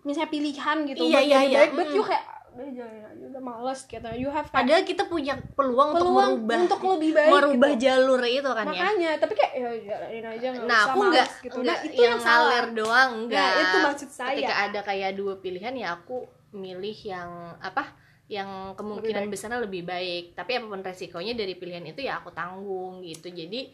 misalnya 0.01 0.33
pilihan 0.33 0.77
gitu 0.89 1.05
Iya, 1.05 1.21
iya, 1.21 1.39
iya, 1.45 1.57
baik 1.61 1.71
but 1.77 1.87
mm. 1.93 1.95
you 1.95 2.03
kayak 2.03 2.25
udah 2.53 2.85
aja 3.09 3.25
udah 3.33 3.41
males 3.41 3.81
gitu. 3.89 4.09
You 4.13 4.29
have 4.29 4.45
kayak 4.49 4.57
padahal 4.61 4.83
kita 4.85 5.03
punya 5.09 5.33
peluang, 5.57 5.89
untuk 5.97 6.05
peluang 6.05 6.31
merubah 6.45 6.57
untuk 6.61 6.81
lebih 6.85 7.11
baik 7.17 7.31
merubah 7.33 7.71
gitu. 7.73 7.81
jalur 7.81 8.21
itu 8.21 8.51
kan 8.53 8.65
ya? 8.65 8.69
Makanya 8.69 9.11
tapi 9.17 9.33
kayak 9.33 9.53
ya 9.57 9.69
jalanin 9.81 10.25
aja 10.29 10.47
nggak 10.53 10.65
nah 10.69 10.81
usah 10.81 10.93
aku 10.93 10.99
nggak 11.09 11.27
gitu. 11.41 11.57
Nah 11.65 11.77
itu 11.81 11.93
yang, 11.97 12.17
yang, 12.17 12.19
salah. 12.21 12.65
doang 12.69 13.09
enggak 13.25 13.49
Nah, 13.49 13.61
itu 13.61 13.77
maksud 13.81 14.09
saya. 14.13 14.29
ketika 14.37 14.53
ada 14.69 14.79
kayak 14.85 15.11
dua 15.17 15.33
pilihan 15.41 15.73
ya 15.73 15.97
aku 15.97 16.29
milih 16.53 16.97
yang 17.01 17.29
apa 17.57 18.02
yang 18.25 18.73
kemungkinan 18.73 19.27
baik. 19.27 19.31
besarnya 19.31 19.59
lebih 19.59 19.83
baik 19.83 20.33
tapi 20.33 20.55
apa 20.55 20.65
pun 20.65 20.79
resikonya 20.79 21.35
dari 21.35 21.53
pilihan 21.53 21.83
itu 21.83 22.01
ya 22.01 22.23
aku 22.23 22.31
tanggung 22.31 23.03
gitu 23.03 23.27
jadi 23.27 23.67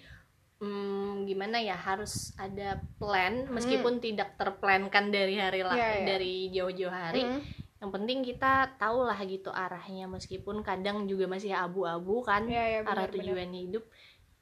hmm, 0.57 1.23
gimana 1.23 1.61
ya 1.61 1.77
harus 1.77 2.33
ada 2.35 2.81
plan 2.97 3.45
meskipun 3.47 4.01
tidak 4.01 4.35
terplankan 4.35 5.09
dari 5.09 5.37
hari 5.37 5.61
lah 5.61 5.77
Hmm. 5.77 5.81
Iya, 5.81 5.91
iya. 5.95 6.05
dari 6.05 6.33
jauh-jauh 6.49 6.91
hari 6.91 7.23
Mm. 7.23 7.41
yang 7.79 7.91
penting 7.93 8.19
kita 8.25 8.75
tahu 8.75 9.07
lah 9.07 9.19
gitu 9.23 9.53
arahnya 9.53 10.09
meskipun 10.09 10.59
kadang 10.59 11.07
juga 11.07 11.29
masih 11.29 11.55
abu-abu 11.55 12.25
kan 12.25 12.43
Iya, 12.43 12.63
iya, 12.65 12.79
arah 12.83 13.07
benar, 13.07 13.15
tujuan 13.15 13.51
hidup 13.53 13.85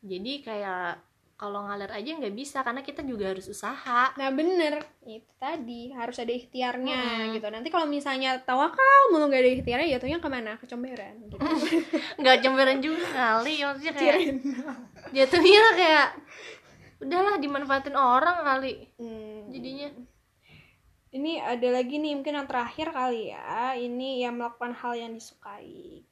jadi 0.02 0.34
kayak 0.42 0.88
kalau 1.38 1.70
ngalir 1.70 1.94
aja 1.94 2.18
nggak 2.18 2.34
bisa 2.34 2.66
karena 2.66 2.82
kita 2.82 3.06
juga 3.06 3.30
harus 3.30 3.46
usaha 3.46 4.10
Nah 4.18 4.30
bener 4.34 4.82
itu 5.06 5.30
tadi 5.38 5.94
harus 5.94 6.18
ada 6.18 6.34
ikhtiarnya 6.34 6.98
Mm-mm. 6.98 7.34
gitu. 7.38 7.48
Nanti 7.54 7.70
kalau 7.70 7.86
misalnya 7.86 8.42
tawakal 8.42 9.14
mulu 9.14 9.30
gak 9.30 9.46
ada 9.46 9.52
ikhtiarnya 9.62 9.88
jatuhnya 9.96 10.18
ke 10.18 10.30
mana? 10.34 10.58
Kecomberan. 10.58 11.14
Gitu. 11.30 11.38
nggak 12.26 12.38
cemberan 12.42 12.82
juga 12.82 13.06
kali 13.14 13.62
maksudnya 13.62 13.94
kayak 13.94 14.18
jatuhnya 15.14 15.62
kayak 15.78 16.08
udahlah 16.98 17.38
dimanfaatin 17.38 17.94
orang 17.94 18.42
kali 18.42 18.90
Hmm, 18.98 19.54
jadinya 19.54 19.94
ini 21.14 21.40
ada 21.40 21.70
lagi 21.72 22.02
nih 22.02 22.14
mungkin 22.20 22.36
yang 22.36 22.50
terakhir 22.50 22.92
kali 22.92 23.32
ya. 23.32 23.74
Ini 23.74 24.28
yang 24.28 24.38
melakukan 24.38 24.76
hal 24.76 24.94
yang 24.98 25.12
disukai 25.16 26.04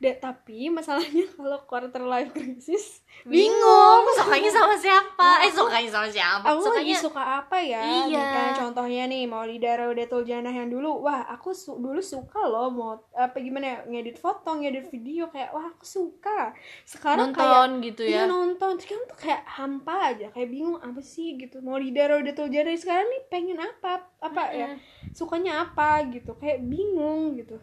Da, 0.00 0.10
tapi 0.16 0.72
masalahnya 0.72 1.24
kalau 1.36 1.60
quarter 1.64 2.02
life 2.02 2.32
crisis 2.32 3.04
bingung. 3.22 4.02
sukanya 4.16 4.50
sama 4.50 4.74
siapa? 4.74 5.20
Nah, 5.20 5.38
eh 5.46 5.52
sukanya 5.52 5.90
sama 5.90 6.08
siapa? 6.08 6.46
Aku 6.48 6.60
lagi 6.60 6.64
sukanya 6.64 6.96
suka 6.96 7.22
apa 7.40 7.56
ya? 7.60 7.82
Iya. 8.08 8.24
Kayak 8.24 8.52
contohnya 8.56 9.02
nih 9.06 9.24
mau 9.28 9.44
Lidara 9.44 9.88
Udatul 9.88 10.24
Janah 10.24 10.50
yang 10.50 10.68
dulu 10.68 11.04
wah 11.04 11.22
aku 11.28 11.52
su- 11.52 11.76
dulu 11.76 12.00
suka 12.00 12.40
loh 12.44 12.72
mau 12.72 12.92
apa 13.12 13.36
gimana 13.38 13.66
ya 13.66 13.78
ngedit 13.86 14.16
foto 14.16 14.56
ngedit 14.56 14.88
video 14.88 15.28
kayak 15.28 15.52
wah 15.52 15.68
aku 15.68 15.84
suka. 15.84 16.52
Sekarang 16.84 17.30
kayak 17.30 17.70
nonton 17.70 17.70
gitu 17.84 18.02
Iya 18.04 18.24
ya? 18.24 18.30
nonton. 18.30 18.80
Sekarang 18.80 19.04
tuh 19.06 19.18
kayak 19.18 19.42
hampa 19.46 19.96
aja 20.16 20.26
kayak 20.32 20.48
bingung 20.48 20.78
apa 20.80 21.00
sih 21.00 21.36
gitu 21.36 21.60
mau 21.60 21.76
Lidara 21.76 22.16
Udatul 22.16 22.48
Janah 22.48 22.74
sekarang 22.74 23.06
nih 23.06 23.22
pengen 23.28 23.58
apa 23.60 24.08
apa 24.18 24.42
ya? 24.50 24.68
Sukanya 25.12 25.64
apa 25.64 26.04
gitu 26.08 26.32
kayak 26.36 26.64
bingung 26.64 27.36
gitu 27.36 27.60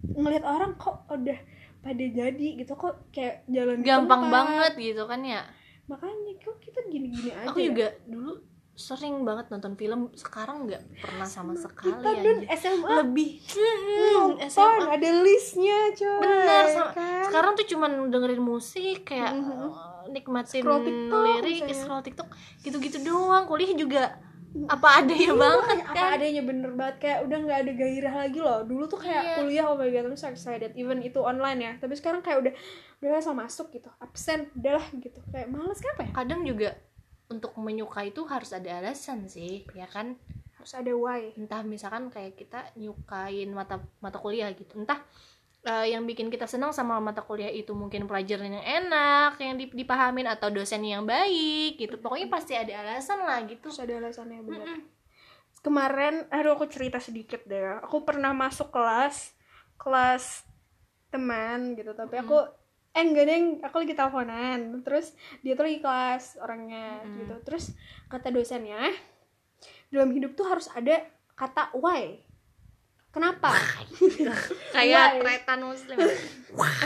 ngelihat 0.00 0.44
orang 0.44 0.74
kok 0.74 1.06
udah 1.06 1.38
pada 1.78 2.04
jadi 2.04 2.48
gitu 2.56 2.74
kok 2.74 3.06
kayak 3.08 3.46
jalan 3.46 3.80
gampang 3.80 4.22
tempat. 4.22 4.34
banget 4.34 4.72
gitu 4.76 5.02
kan 5.04 5.20
ya 5.20 5.42
makanya 5.84 6.32
kok 6.36 6.56
kita 6.58 6.80
gini-gini 6.84 7.30
aja 7.30 7.48
aku 7.48 7.58
ya? 7.58 7.66
juga 7.66 7.86
dulu 8.04 8.32
sering 8.74 9.22
banget 9.22 9.46
nonton 9.48 9.74
film 9.74 10.06
sekarang 10.12 10.64
nggak 10.64 10.82
pernah 10.96 11.26
sama 11.26 11.50
sekali 11.52 11.90
kita 11.92 12.10
dun 12.16 12.38
aja 12.40 12.54
SMA 12.56 12.88
lebih 12.96 13.30
nonton 14.12 14.38
SMA 14.44 14.86
ada 14.88 15.10
listnya 15.18 15.78
coy 15.92 16.18
bener 16.20 16.64
sama- 16.68 16.94
kan? 16.94 17.22
sekarang 17.24 17.52
tuh 17.54 17.66
cuman 17.66 17.90
dengerin 18.06 18.38
musik 18.40 19.02
kayak 19.04 19.34
Mhm. 19.34 19.50
eh, 19.50 19.70
nikmatin 20.10 20.62
Scroll 20.62 20.82
TikTok 20.82 21.20
lirik 21.20 21.42
misalnya. 21.60 21.74
scroll 21.76 22.02
tiktok 22.02 22.28
gitu-gitu 22.60 22.98
doang 23.02 23.44
kuliah 23.44 23.72
juga 23.72 24.02
apa 24.66 24.88
adanya 24.98 25.28
Iya, 25.28 25.34
banget 25.34 25.62
kayak 25.62 25.84
apa 25.84 25.94
kan? 25.94 26.16
adanya 26.16 26.42
bener 26.42 26.70
banget 26.72 26.96
kayak 26.98 27.18
udah 27.22 27.38
nggak 27.38 27.58
ada 27.58 27.72
gairah 27.74 28.14
lagi 28.16 28.38
loh. 28.38 28.60
Dulu 28.64 28.84
tuh 28.86 29.00
kayak 29.00 29.22
Iya. 29.22 29.34
kuliah 29.36 29.64
oh 29.66 29.76
my 29.76 29.88
god 29.88 30.04
I'm 30.04 30.16
so 30.16 30.26
excited. 30.26 30.70
Even 30.74 30.98
itu 31.00 31.20
online 31.20 31.60
ya. 31.60 31.72
Tapi 31.76 31.94
sekarang 31.94 32.20
kayak 32.20 32.38
udah 32.40 32.52
udah 32.98 33.08
asal 33.14 33.32
masuk 33.32 33.68
gitu. 33.70 33.88
Absen 33.98 34.48
udahlah 34.52 34.86
gitu. 34.94 35.20
Kayak 35.28 35.48
males 35.48 35.78
kenapa 35.78 36.02
ya? 36.02 36.10
Kadang 36.12 36.40
juga 36.42 36.70
untuk 37.28 37.52
menyukai 37.54 38.08
itu 38.08 38.24
harus 38.24 38.50
ada 38.50 38.70
alasan 38.74 39.28
sih 39.28 39.68
ya 39.72 39.84
kan? 39.84 40.16
Harus 40.54 40.72
ada 40.72 40.90
why. 40.90 41.36
Entah 41.36 41.60
misalkan 41.62 42.08
kayak 42.08 42.34
kita 42.34 42.72
nyukain 42.74 43.52
mata 43.52 43.78
mata 44.00 44.16
kuliah 44.16 44.48
gitu. 44.50 44.74
Entah 44.74 45.04
eh, 45.68 45.92
yang 45.92 46.08
bikin 46.08 46.32
kita 46.32 46.48
senang 46.48 46.72
sama 46.72 46.96
mata 46.96 47.20
kuliah 47.20 47.52
itu 47.52 47.76
mungkin 47.76 48.08
pelajaran 48.08 48.56
yang 48.56 48.64
enak 48.64 49.36
yang 49.36 49.54
dip- 49.60 49.76
dipahamin 49.76 50.24
atau 50.24 50.48
dosen 50.48 50.80
yang 50.80 51.04
baik 51.04 51.76
gitu. 51.76 52.00
Pokoknya 52.00 52.32
pasti 52.32 52.56
ada 52.56 52.72
alasan 52.80 53.20
lah 53.20 53.44
gitu. 53.44 53.68
Terus 53.68 53.84
ada 53.84 53.94
alasannya 54.00 54.40
benar. 54.40 54.80
Kemarin 55.60 56.24
aduh 56.32 56.56
aku 56.56 56.64
cerita 56.72 56.96
sedikit 56.96 57.44
deh. 57.44 57.84
Aku 57.84 58.08
pernah 58.08 58.32
masuk 58.32 58.72
kelas 58.72 59.36
kelas 59.76 60.48
teman 61.12 61.76
gitu. 61.76 61.92
Tapi 61.92 62.16
aku 62.16 62.38
eh 62.96 63.04
enggak 63.04 63.24
deh 63.28 63.38
aku 63.60 63.76
lagi 63.84 63.92
teleponan. 63.92 64.80
Terus 64.80 65.12
dia 65.44 65.52
tuh 65.52 65.68
lagi 65.68 65.84
kelas 65.84 66.40
orangnya 66.40 67.04
gitu. 67.20 67.34
Terus 67.44 67.76
kata 68.08 68.32
dosennya 68.32 68.80
dalam 69.92 70.12
hidup 70.16 70.32
tuh 70.32 70.48
harus 70.48 70.68
ada 70.72 71.04
kata 71.36 71.72
why 71.76 72.27
kenapa? 73.18 73.50
Kayak 74.74 75.18
tretan 75.18 75.60
muslim. 75.66 75.98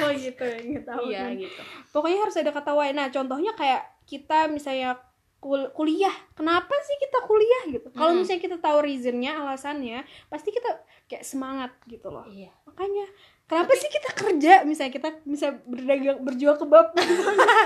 Oh 0.02 0.10
gitu 0.10 0.42
nggak 0.42 0.84
tahu 0.84 1.08
iya 1.08 1.30
kan. 1.30 1.38
gitu. 1.38 1.62
Pokoknya 1.94 2.18
harus 2.26 2.36
ada 2.36 2.50
kata 2.50 2.74
why. 2.74 2.90
Nah 2.90 3.08
contohnya 3.08 3.54
kayak 3.54 3.84
kita 4.04 4.50
misalnya 4.50 4.98
kul- 5.38 5.70
kuliah. 5.70 6.12
Kenapa 6.34 6.74
sih 6.82 6.98
kita 6.98 7.22
kuliah 7.24 7.62
gitu? 7.70 7.88
Kalau 7.94 8.10
Hmm. 8.12 8.20
misalnya 8.20 8.42
kita 8.42 8.58
tahu 8.58 8.78
reasonnya 8.82 9.32
alasannya 9.38 10.02
pasti 10.26 10.50
kita 10.50 10.82
kayak 11.06 11.24
semangat 11.24 11.72
gitu 11.86 12.10
loh. 12.10 12.26
Iya. 12.26 12.50
Makanya 12.66 13.06
kenapa 13.46 13.72
sih 13.78 13.88
kita 13.88 14.10
kerja? 14.18 14.52
Misalnya 14.66 14.92
kita 14.92 15.08
bisa 15.24 15.54
berdagang 15.62 16.18
berjual 16.26 16.58
kebab 16.58 16.86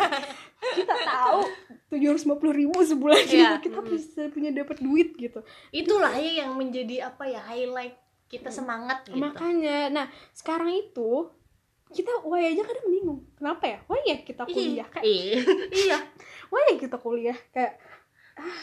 kita 0.78 0.94
tahu 1.04 1.40
tujuh 1.92 2.12
ratus 2.12 2.26
ribu 2.52 2.76
sebulan 2.82 3.22
gitu 3.24 3.54
kita 3.70 3.80
mm. 3.80 3.88
bisa 3.88 4.20
punya 4.30 4.50
dapat 4.52 4.82
duit 4.84 5.16
gitu. 5.16 5.40
Itulah 5.72 6.12
ya 6.18 6.44
yang 6.44 6.54
menjadi 6.54 7.08
apa 7.08 7.24
ya 7.24 7.40
highlight 7.40 7.96
kita 8.26 8.50
semangat 8.50 9.06
gitu. 9.06 9.18
Makanya 9.18 9.90
nah 9.90 10.06
sekarang 10.34 10.70
itu 10.74 11.30
kita 11.94 12.10
why 12.26 12.42
aja 12.50 12.66
kadang 12.66 12.86
bingung. 12.90 13.20
Kenapa 13.38 13.64
ya? 13.64 13.78
Why 13.86 14.02
ya 14.02 14.16
kita 14.26 14.42
kuliah? 14.44 14.88
Kayak 14.90 15.06
iya. 15.86 15.98
Why 16.50 16.74
ya 16.74 16.76
kita 16.82 16.96
kuliah? 16.98 17.38
Kayak 17.54 17.78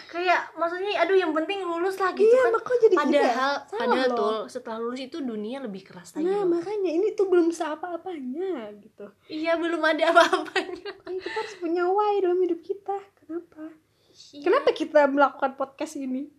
kayak 0.05 0.53
maksudnya 0.53 1.01
aduh 1.01 1.17
yang 1.17 1.33
penting 1.33 1.65
lulus 1.65 1.97
lah 1.97 2.13
gitu 2.13 2.29
iya 2.29 2.45
kan. 2.53 2.77
jadi 2.77 2.93
gitu 2.93 2.93
ya. 2.93 3.01
padahal 3.01 3.53
Salah 3.65 3.81
padahal 3.81 4.09
loh. 4.13 4.17
tuh 4.21 4.37
setelah 4.45 4.77
lulus 4.77 5.01
itu 5.01 5.17
dunia 5.17 5.57
lebih 5.65 5.81
keras 5.81 6.13
lagi 6.13 6.29
nah 6.29 6.45
loh. 6.45 6.61
makanya 6.61 6.91
ini 6.93 7.17
tuh 7.17 7.25
belum 7.25 7.49
seapa-apanya 7.49 8.69
gitu. 8.77 9.09
Iya 9.33 9.57
belum 9.57 9.81
ada 9.81 10.13
apa-apanya. 10.13 10.93
Kan 11.09 11.13
kita 11.17 11.37
harus 11.41 11.55
punya 11.57 11.89
why 11.89 12.21
dalam 12.21 12.37
hidup 12.45 12.61
kita. 12.61 13.01
Kenapa? 13.17 13.73
Iya. 14.13 14.45
kenapa 14.45 14.69
kita 14.77 15.09
melakukan 15.09 15.57
podcast 15.57 15.97
ini 15.97 16.29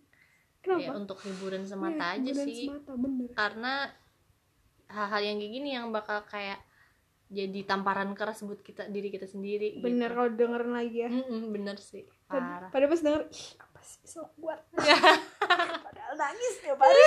ya 0.67 0.73
kenapa 0.81 0.91
untuk 0.97 1.19
hiburan 1.21 1.63
semata 1.63 2.05
Ya, 2.07 2.13
aja 2.15 2.31
hiburan 2.31 2.47
sih. 2.47 2.65
semata 2.65 2.91
bener. 2.93 3.27
Karena 3.31 3.73
hal-hal 4.87 5.21
yang 5.23 5.37
kayak 5.37 5.53
gini 5.53 5.69
yang 5.71 5.87
bakal 5.89 6.21
kayak 6.25 6.59
jadi 7.25 7.59
tamparan 7.63 8.13
keras 8.13 8.41
buat 8.41 8.61
kita 8.61 8.85
diri 8.87 9.09
kita 9.09 9.25
sendiri 9.25 9.81
bener 9.81 10.07
gitu. 10.07 10.15
kalau 10.15 10.29
dengerin 10.31 10.71
lagi 10.71 10.97
ya. 10.99 11.09
Mm-mm, 11.09 11.49
bener 11.51 11.77
sih. 11.77 12.05
Parah. 12.25 12.69
pada 12.69 12.85
pas 12.85 12.97
denger 12.97 13.21
ih 13.27 13.49
apa 13.59 13.79
sih 13.79 14.01
sok 14.03 14.29
kuat 14.35 14.59
padahal 15.85 16.13
nangis 16.15 16.53
tiap 16.59 16.77
hari. 16.77 17.03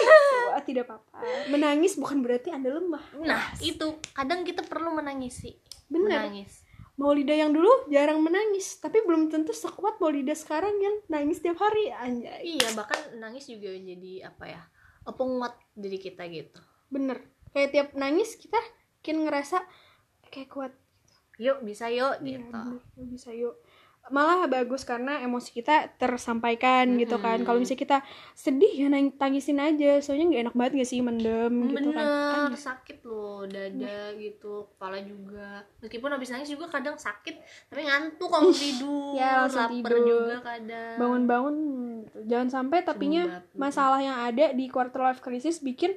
Wah, 0.49 0.63
tidak 0.63 0.85
apa-apa. 0.87 1.19
Menangis 1.49 1.95
bukan 1.95 2.19
berarti 2.21 2.51
anda 2.51 2.71
lemah. 2.71 3.03
Nah 3.17 3.51
itu. 3.59 3.99
Kadang 4.11 4.43
kita 4.43 4.63
perlu 4.63 4.91
menangis 4.93 5.39
sih 5.39 5.55
bener. 5.87 6.31
Menangis 6.31 6.63
Maulida 6.99 7.31
yang 7.31 7.55
dulu 7.55 7.87
jarang 7.89 8.19
menangis 8.21 8.83
tapi 8.83 9.01
belum 9.07 9.31
tentu 9.31 9.55
sekuat 9.55 10.03
Maulida 10.03 10.35
sekarang 10.35 10.75
yang 10.83 10.97
nangis 11.07 11.39
tiap 11.39 11.63
hari 11.63 11.95
anjay. 11.95 12.59
Iya 12.59 12.75
bahkan 12.75 12.99
nangis 13.23 13.47
juga 13.47 13.71
jadi 13.71 14.27
apa 14.29 14.45
ya 14.51 14.63
penguat 15.09 15.55
diri 15.79 15.97
kita 16.03 16.27
gitu. 16.29 16.59
Bener 16.91 17.23
kayak 17.55 17.71
tiap 17.71 17.89
nangis 17.95 18.35
kita 18.37 18.59
makin 18.99 19.25
ngerasa 19.25 19.63
kayak 20.29 20.51
kuat 20.53 20.73
yuk 21.41 21.63
bisa 21.65 21.89
yuk 21.89 22.19
Iya, 22.21 22.43
gitu. 22.45 22.51
bener. 22.51 22.83
Yuk, 22.99 23.07
bisa 23.09 23.31
yuk 23.33 23.57
malah 24.11 24.45
bagus 24.45 24.83
karena 24.83 25.21
emosi 25.21 25.53
kita 25.53 25.95
tersampaikan 25.95 26.97
gitu 26.97 27.17
kan. 27.17 27.41
Kalau 27.41 27.57
misalnya 27.57 27.79
kita 27.79 27.99
sedih 28.33 28.73
ya 28.75 28.87
nang- 28.87 29.13
tangisin 29.13 29.57
aja. 29.57 29.99
Soalnya 29.99 30.27
nggak 30.29 30.43
enak 30.43 30.55
banget 30.55 30.73
gak 30.77 30.89
sih 30.89 31.01
mendem 31.01 31.53
gitu 31.69 31.91
kan. 31.91 32.07
Bener 32.47 32.55
sakit 32.55 32.99
loh 33.03 33.45
dada 33.45 33.99
gitu 34.15 34.53
kepala 34.69 34.99
juga. 35.01 35.63
Meskipun 35.79 36.11
habis 36.11 36.29
nangis 36.29 36.49
juga 36.49 36.67
kadang 36.69 36.95
sakit 36.95 37.35
tapi 37.67 37.81
ngantuk 37.83 38.29
kalau 38.29 38.51
tidur 38.51 39.15
Ya, 39.15 39.43
langsung 39.43 39.63
lapar 39.63 39.91
tidur. 39.91 40.07
juga 40.07 40.37
kadang. 40.43 40.97
Bangun-bangun 40.97 41.57
gitu. 42.01 42.19
jangan 42.27 42.49
sampai 42.51 42.79
tapinya 42.81 43.23
Sumbat. 43.25 43.45
masalah 43.55 44.01
yang 44.01 44.19
ada 44.23 44.51
di 44.51 44.67
quarter 44.67 45.01
life 45.03 45.19
crisis 45.19 45.59
bikin 45.59 45.93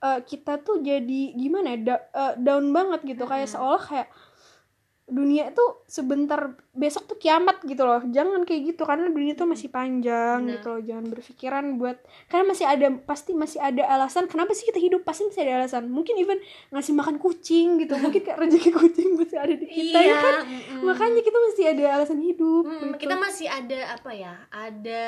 eh, 0.00 0.20
kita 0.22 0.60
tuh 0.60 0.80
jadi 0.80 1.32
gimana 1.32 1.72
ya 1.72 1.78
da- 1.90 2.06
eh, 2.06 2.34
down 2.38 2.68
banget 2.70 3.00
gitu. 3.06 3.24
Kayak 3.24 3.48
seolah 3.48 3.80
kayak 3.80 4.08
dunia 5.04 5.52
tuh 5.52 5.84
sebentar 5.84 6.56
besok 6.72 7.04
tuh 7.04 7.20
kiamat 7.20 7.60
gitu 7.68 7.84
loh 7.84 8.00
jangan 8.08 8.40
kayak 8.48 8.72
gitu 8.72 8.88
karena 8.88 9.12
dunia 9.12 9.36
tuh 9.36 9.44
masih 9.44 9.68
panjang 9.68 10.40
Benar. 10.40 10.52
gitu 10.56 10.66
loh 10.72 10.80
jangan 10.80 11.04
berpikiran 11.12 11.64
buat 11.76 12.00
karena 12.32 12.44
masih 12.48 12.64
ada 12.64 12.86
pasti 13.04 13.36
masih 13.36 13.60
ada 13.60 13.84
alasan 13.84 14.24
kenapa 14.32 14.56
sih 14.56 14.64
kita 14.64 14.80
hidup 14.80 15.04
pasti 15.04 15.28
masih 15.28 15.44
ada 15.44 15.60
alasan 15.60 15.92
mungkin 15.92 16.16
even 16.16 16.40
ngasih 16.72 16.96
makan 16.96 17.20
kucing 17.20 17.76
gitu 17.84 18.00
mungkin 18.00 18.24
kayak 18.24 18.48
rezeki 18.48 18.70
kucing 18.80 19.08
masih 19.20 19.36
ada 19.36 19.54
di 19.54 19.66
kita 19.68 19.98
ya 20.00 20.06
iya 20.08 20.16
kan 20.16 20.34
mm-mm. 20.48 20.80
makanya 20.88 21.20
kita 21.20 21.38
masih 21.52 21.64
ada 21.68 21.84
alasan 22.00 22.20
hidup 22.24 22.64
Mm, 22.64 22.96
gitu. 22.96 23.04
kita 23.04 23.14
masih 23.20 23.46
ada 23.50 23.78
apa 23.92 24.10
ya 24.16 24.34
ada 24.48 25.04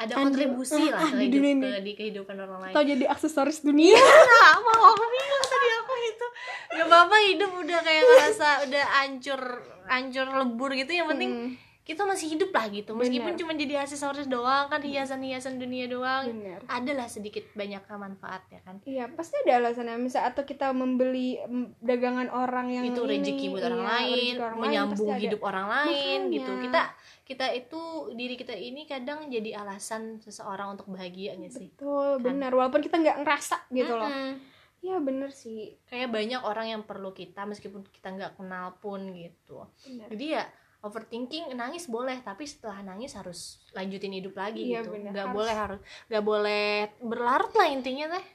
ada 0.00 0.12
kontribusi 0.14 0.80
Ah, 0.88 0.96
lah 0.96 1.02
ah, 1.02 1.12
di 1.14 1.28
dunia 1.28 1.52
ini. 1.52 1.62
ke- 1.66 1.82
di 1.82 1.92
kehidupan 1.94 2.32
orang 2.34 2.58
lain. 2.62 2.72
Atau 2.72 2.82
jadi 2.84 3.04
aksesoris 3.06 3.60
dunia. 3.60 3.92
Nah, 3.94 4.56
mau 4.58 4.82
aku 4.90 5.04
bingung 5.04 5.44
tadi 5.44 5.68
aku 5.74 5.94
itu. 6.02 6.26
Gak 6.72 6.86
apa-apa 6.86 7.16
hidup 7.22 7.50
udah 7.54 7.78
kayak 7.80 8.02
ngerasa 8.02 8.48
udah 8.64 8.84
hancur 8.96 9.40
hancur 9.86 10.26
lebur 10.34 10.70
gitu. 10.72 10.90
Yang 10.90 11.08
penting 11.10 11.30
Hmm. 11.30 11.50
Kita 11.80 12.04
masih 12.04 12.36
hidup 12.36 12.52
lah 12.52 12.68
gitu 12.68 12.92
meskipun 12.92 13.34
Benar. 13.34 13.40
cuma 13.40 13.52
jadi 13.56 13.74
aksesoris 13.82 14.28
doang 14.28 14.68
kan 14.68 14.78
hiasan-hiasan 14.78 15.56
dunia 15.56 15.88
doang 15.88 16.28
Benar. 16.28 16.60
adalah 16.68 17.08
sedikit 17.08 17.42
banyak 17.56 17.82
manfaat 17.88 18.44
ya 18.52 18.60
kan 18.62 18.78
Iya, 18.84 19.08
pasti 19.16 19.34
ada 19.42 19.58
alasannya. 19.64 19.96
Misal 19.98 20.28
atau 20.28 20.44
kita 20.44 20.70
membeli 20.70 21.40
mm, 21.40 21.80
dagangan 21.82 22.28
orang 22.30 22.68
yang 22.70 22.84
itu 22.84 23.00
ini, 23.02 23.10
rezeki 23.16 23.46
buat 23.50 23.64
orang 23.66 23.82
iya, 23.82 23.90
lain 23.90 24.34
orang 24.38 24.54
lain, 24.54 24.62
menyambung 24.62 25.10
ada. 25.10 25.18
hidup 25.24 25.40
orang 25.42 25.66
lain 25.66 26.18
Makanya. 26.20 26.34
gitu 26.36 26.52
kita 26.60 26.82
kita 27.26 27.46
itu 27.54 27.80
diri 28.14 28.34
kita 28.36 28.54
ini 28.54 28.82
kadang 28.84 29.26
jadi 29.26 29.50
alasan 29.58 30.20
seseorang 30.20 30.76
untuk 30.78 30.86
bahagia 30.92 31.34
nggak 31.34 31.52
sih 31.52 31.68
Betul, 31.74 32.20
benar. 32.20 32.52
Walaupun 32.52 32.84
kita 32.84 33.00
nggak 33.00 33.24
ngerasa 33.24 33.56
gitu 33.72 33.94
loh. 33.96 34.06
Mm-mm. 34.06 34.32
Iya, 34.80 34.96
bener 34.96 35.28
sih. 35.28 35.76
kayak 35.84 36.08
banyak 36.08 36.40
orang 36.40 36.72
yang 36.72 36.82
perlu 36.88 37.12
kita 37.12 37.44
meskipun 37.44 37.84
kita 37.92 38.16
nggak 38.16 38.40
kenal 38.40 38.80
pun 38.80 39.12
gitu 39.12 39.68
Benar. 39.84 40.08
jadi 40.08 40.26
ya 40.40 40.44
overthinking 40.80 41.52
nangis 41.52 41.84
boleh 41.86 42.16
tapi 42.20 42.44
setelah 42.44 42.80
nangis 42.80 43.12
harus 43.12 43.60
lanjutin 43.72 44.10
hidup 44.10 44.32
lagi 44.34 44.64
Iya, 44.66 44.80
gitu 44.80 44.96
bener. 44.96 45.12
nggak 45.12 45.26
Harus- 45.26 45.36
boleh 45.36 45.54
harus 45.54 45.80
nggak 46.08 46.24
boleh 46.24 46.66
berlarut 47.00 47.52
lah 47.52 47.68
intinya 47.68 48.16
teh 48.16 48.26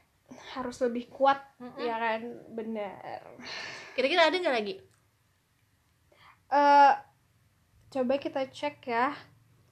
Harus 0.57 0.81
lebih 0.81 1.05
kuat, 1.07 1.37
Mm-mm. 1.61 1.85
ya 1.85 2.01
kan? 2.01 2.21
Benar. 2.49 3.21
kira-kira 3.93 4.25
ada 4.25 4.35
nggak 4.35 4.55
lagi 4.55 4.75
eh 6.47 6.93
coba 7.89 8.13
kita 8.17 8.41
cek 8.47 8.77
ya. 8.85 9.13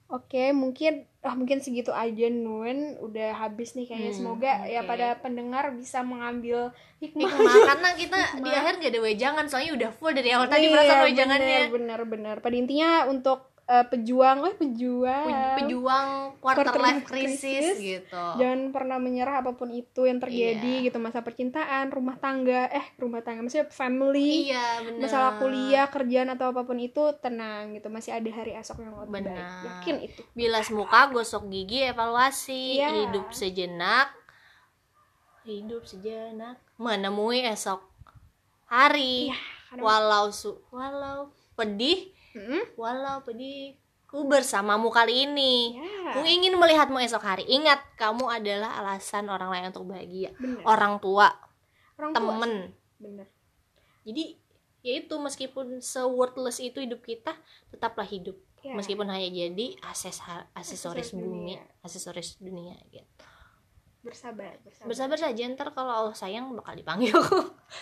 Oke, 0.07 0.53
mungkin 0.53 1.09
ah 1.23 1.33
mungkin 1.33 1.57
segitu 1.57 1.89
aja 1.89 2.27
Nun. 2.27 2.99
Udah 2.99 3.31
habis 3.33 3.73
nih 3.73 3.88
kayaknya. 3.88 4.12
Hmm, 4.12 4.19
semoga 4.19 4.53
ya 4.65 4.83
oke. 4.83 4.89
pada 4.89 5.07
pendengar 5.17 5.71
bisa 5.71 6.03
mengambil 6.03 6.69
hikmah, 6.99 7.25
hikmah 7.25 7.55
karena 7.65 7.89
kita 7.95 8.19
di 8.36 8.43
Hikmah. 8.43 8.59
akhir 8.59 8.73
nggak 8.77 8.91
ada 8.91 9.01
wejangan 9.01 9.45
soalnya 9.47 9.71
udah 9.73 9.89
full 9.89 10.12
dari 10.12 10.29
awal 10.29 10.45
tadi 10.45 10.67
Iya, 10.67 10.73
perasaan 10.73 11.03
wejangannya. 11.05 11.59
bener 11.69 11.99
bener. 12.03 12.36
Pada 12.39 12.53
intinya 12.53 13.07
untuk 13.07 13.53
eh, 13.63 13.86
pejuang 13.86 14.43
eh 14.43 14.56
pejuang. 14.56 15.26
Pe- 15.26 15.56
pejuang 15.58 16.08
quarter, 16.38 16.67
Quarter 16.67 16.80
life 16.80 17.04
crisis, 17.04 17.39
crisis. 17.39 17.78
gitu. 17.80 18.23
Jangan 18.36 18.69
pernah 18.69 18.97
menyerah 18.97 19.39
apa 19.39 19.52
pun 19.52 19.69
itu 19.69 20.04
yang 20.04 20.19
terjadi 20.19 20.60
Iya. 20.80 20.86
gitu. 20.86 20.97
Masa 20.97 21.19
percintaan 21.19 21.88
rumah 21.88 22.15
tangga 22.15 22.67
eh 22.67 22.84
rumah 22.95 23.19
tangga 23.19 23.39
maksudnya 23.41 23.67
family 23.67 24.47
iya 24.47 24.82
benar 24.82 24.99
masalah 25.02 25.32
kuliah 25.38 25.88
kerjaan 25.88 26.30
atau 26.30 26.49
apa 26.49 26.62
pun 26.62 26.78
itu 26.78 26.99
tenang 27.17 27.71
gitu. 27.71 27.88
Masih 27.88 28.12
ada 28.12 28.30
hari 28.30 28.52
esok 28.54 28.78
yang 28.80 28.93
lebih 28.99 29.12
baik. 29.13 29.26
Benar. 29.26 29.63
yakin 29.63 29.95
itu. 30.02 30.21
Bilas 30.34 30.67
muka 30.67 31.08
gosok 31.08 31.47
gigi 31.47 31.86
evaluasi. 31.86 32.78
Iya. 32.78 32.89
hidup 32.99 33.32
sejenak. 33.32 34.12
Hidup 35.43 35.84
sejenak. 35.84 36.60
Menemui 36.76 37.43
esok 37.43 37.84
hari. 38.65 39.28
Iya, 39.28 39.38
walau 39.76 40.30
su 40.30 40.62
walau 40.69 41.28
pedih 41.54 42.13
Mm-mm. 42.34 42.62
walau 42.78 43.22
pedih 43.22 43.78
ku 44.13 44.30
bersamamu 44.30 44.93
kali 44.93 45.26
ini. 45.26 45.74
Ya. 45.74 46.13
Ku 46.13 46.22
ingin 46.22 46.54
melihatmu 46.54 47.02
esok 47.02 47.26
hari. 47.26 47.50
Ingat 47.50 47.98
kamu 47.98 48.30
adalah 48.30 48.78
alasan 48.78 49.26
orang 49.26 49.50
lain 49.50 49.74
untuk 49.74 49.89
bahagia. 49.89 50.30
Bener 50.38 50.62
orang 50.69 51.02
tua. 51.02 51.34
Orang 51.98 52.13
tua 52.13 52.22
temen. 52.22 52.54
bener 53.02 53.28
jadi 54.04 54.36
ya 54.84 54.93
itu 55.00 55.15
meskipun 55.15 55.80
se 55.80 56.04
worthless 56.04 56.60
itu 56.60 56.84
hidup 56.84 57.02
kita 57.04 57.34
tetaplah 57.72 58.06
hidup. 58.08 58.36
Ya. 58.63 58.80
meskipun 58.80 59.12
hanya 59.12 59.28
jadi 59.28 59.76
akses 59.84 60.24
aksesoris 60.56 61.12
dunia. 61.12 61.60
aksesoris 61.84 62.39
dunia 62.39 62.80
gitu. 62.96 63.24
Bersabar 64.00 64.56
bersabar. 64.63 64.88
Bersabar 64.88 65.17
saja. 65.19 65.43
Ntar 65.52 65.76
kalau 65.76 65.91
Allah 65.91 66.15
sayang 66.15 66.48
bakal 66.56 66.72
dipanggil 66.80 67.12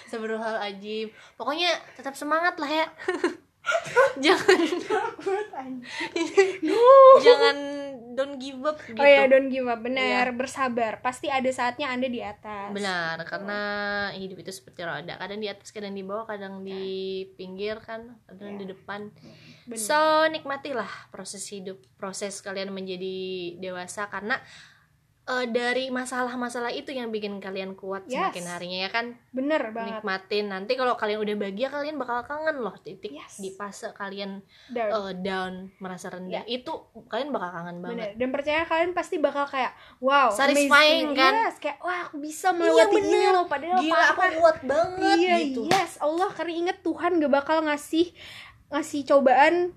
Astagfirullahaladzim 0.10 1.14
pokoknya 1.38 1.78
tetap 1.94 2.18
semangat 2.18 2.58
lah 2.58 2.66
ya 2.66 2.86
jangan. 4.26 4.60
Jangan 7.21 7.58
don't 8.12 8.36
give 8.38 8.60
up 8.65 8.78
gitu 8.84 9.00
oh 9.00 9.08
ya 9.08 9.30
don't 9.30 9.47
give 9.47 9.67
up. 9.69 9.80
Benar 9.80 10.36
bersabar. 10.36 11.00
Pasti 11.00 11.32
ada 11.32 11.47
saatnya 11.50 11.89
anda 11.89 12.12
di 12.12 12.19
atas. 12.19 12.74
Benar 12.76 13.21
karena 13.24 13.60
hidup 14.15 14.43
itu 14.43 14.52
seperti 14.52 14.84
roda. 14.84 15.15
Kadang 15.15 15.39
di 15.39 15.47
atas 15.47 15.71
kadang 15.71 15.95
di 15.95 16.04
bawah 16.04 16.28
kadang 16.28 16.65
di 16.65 17.24
pinggir 17.39 17.80
kan 17.80 18.17
kadang 18.28 18.60
di 18.60 18.65
depan. 18.67 19.10
So 19.78 20.28
nikmatilah 20.28 21.13
proses 21.13 21.47
hidup 21.47 21.80
proses 21.95 22.43
kalian 22.43 22.74
menjadi 22.76 23.17
dewasa. 23.62 24.12
Karena 24.12 24.38
eh, 25.24 25.46
dari 25.48 25.88
masalah-masalah 25.88 26.70
itu 26.70 26.90
yang 26.90 27.08
bikin 27.08 27.38
kalian 27.38 27.72
kuat 27.72 28.04
Yes. 28.04 28.34
semakin 28.34 28.46
harinya 28.48 28.80
ya 28.80 28.90
kan 28.90 29.06
bener 29.30 29.70
banget 29.70 29.98
nikmatin 29.98 30.46
nanti 30.48 30.74
kalau 30.74 30.94
kalian 30.94 31.20
udah 31.20 31.36
bahagia 31.38 31.68
kalian 31.68 31.96
bakal 31.96 32.20
kangen 32.22 32.58
loh 32.58 32.74
titik 32.76 33.12
Yes. 33.12 33.38
di 33.38 33.50
fase 33.50 33.90
kalian 33.92 34.42
Down. 34.68 34.90
eh, 34.90 35.14
down 35.16 35.54
merasa 35.78 36.10
rendah 36.10 36.42
itu 36.44 36.74
kalian 37.06 37.30
bakal 37.30 37.54
kangen 37.54 37.78
banget 37.80 37.98
Bener. 38.04 38.12
Dan 38.18 38.28
percaya 38.30 38.62
kalian 38.64 38.92
pasti 38.92 39.16
bakal 39.18 39.46
kayak 39.46 39.72
wow, 40.00 40.30
Satisfying, 40.32 40.70
amazing. 41.08 41.14
kan? 41.14 41.34
Yes, 41.44 41.56
kayak 41.58 41.78
wah 41.80 42.00
aku 42.04 42.18
bisa 42.18 42.50
melewati 42.52 42.90
ini 42.92 43.06
bener. 43.08 43.32
loh 43.32 43.46
padahal 43.46 43.78
gila 43.80 44.06
aku 44.10 44.22
kuat 44.36 44.58
banget 44.64 45.18
Iya, 45.18 45.36
gitu 45.44 45.62
yes, 45.66 45.92
Allah 45.98 46.30
karena 46.30 46.54
inget 46.58 46.78
Tuhan 46.80 47.18
gak 47.18 47.30
bakal 47.32 47.62
ngasih 47.62 48.10
ngasih 48.70 49.02
cobaan 49.06 49.76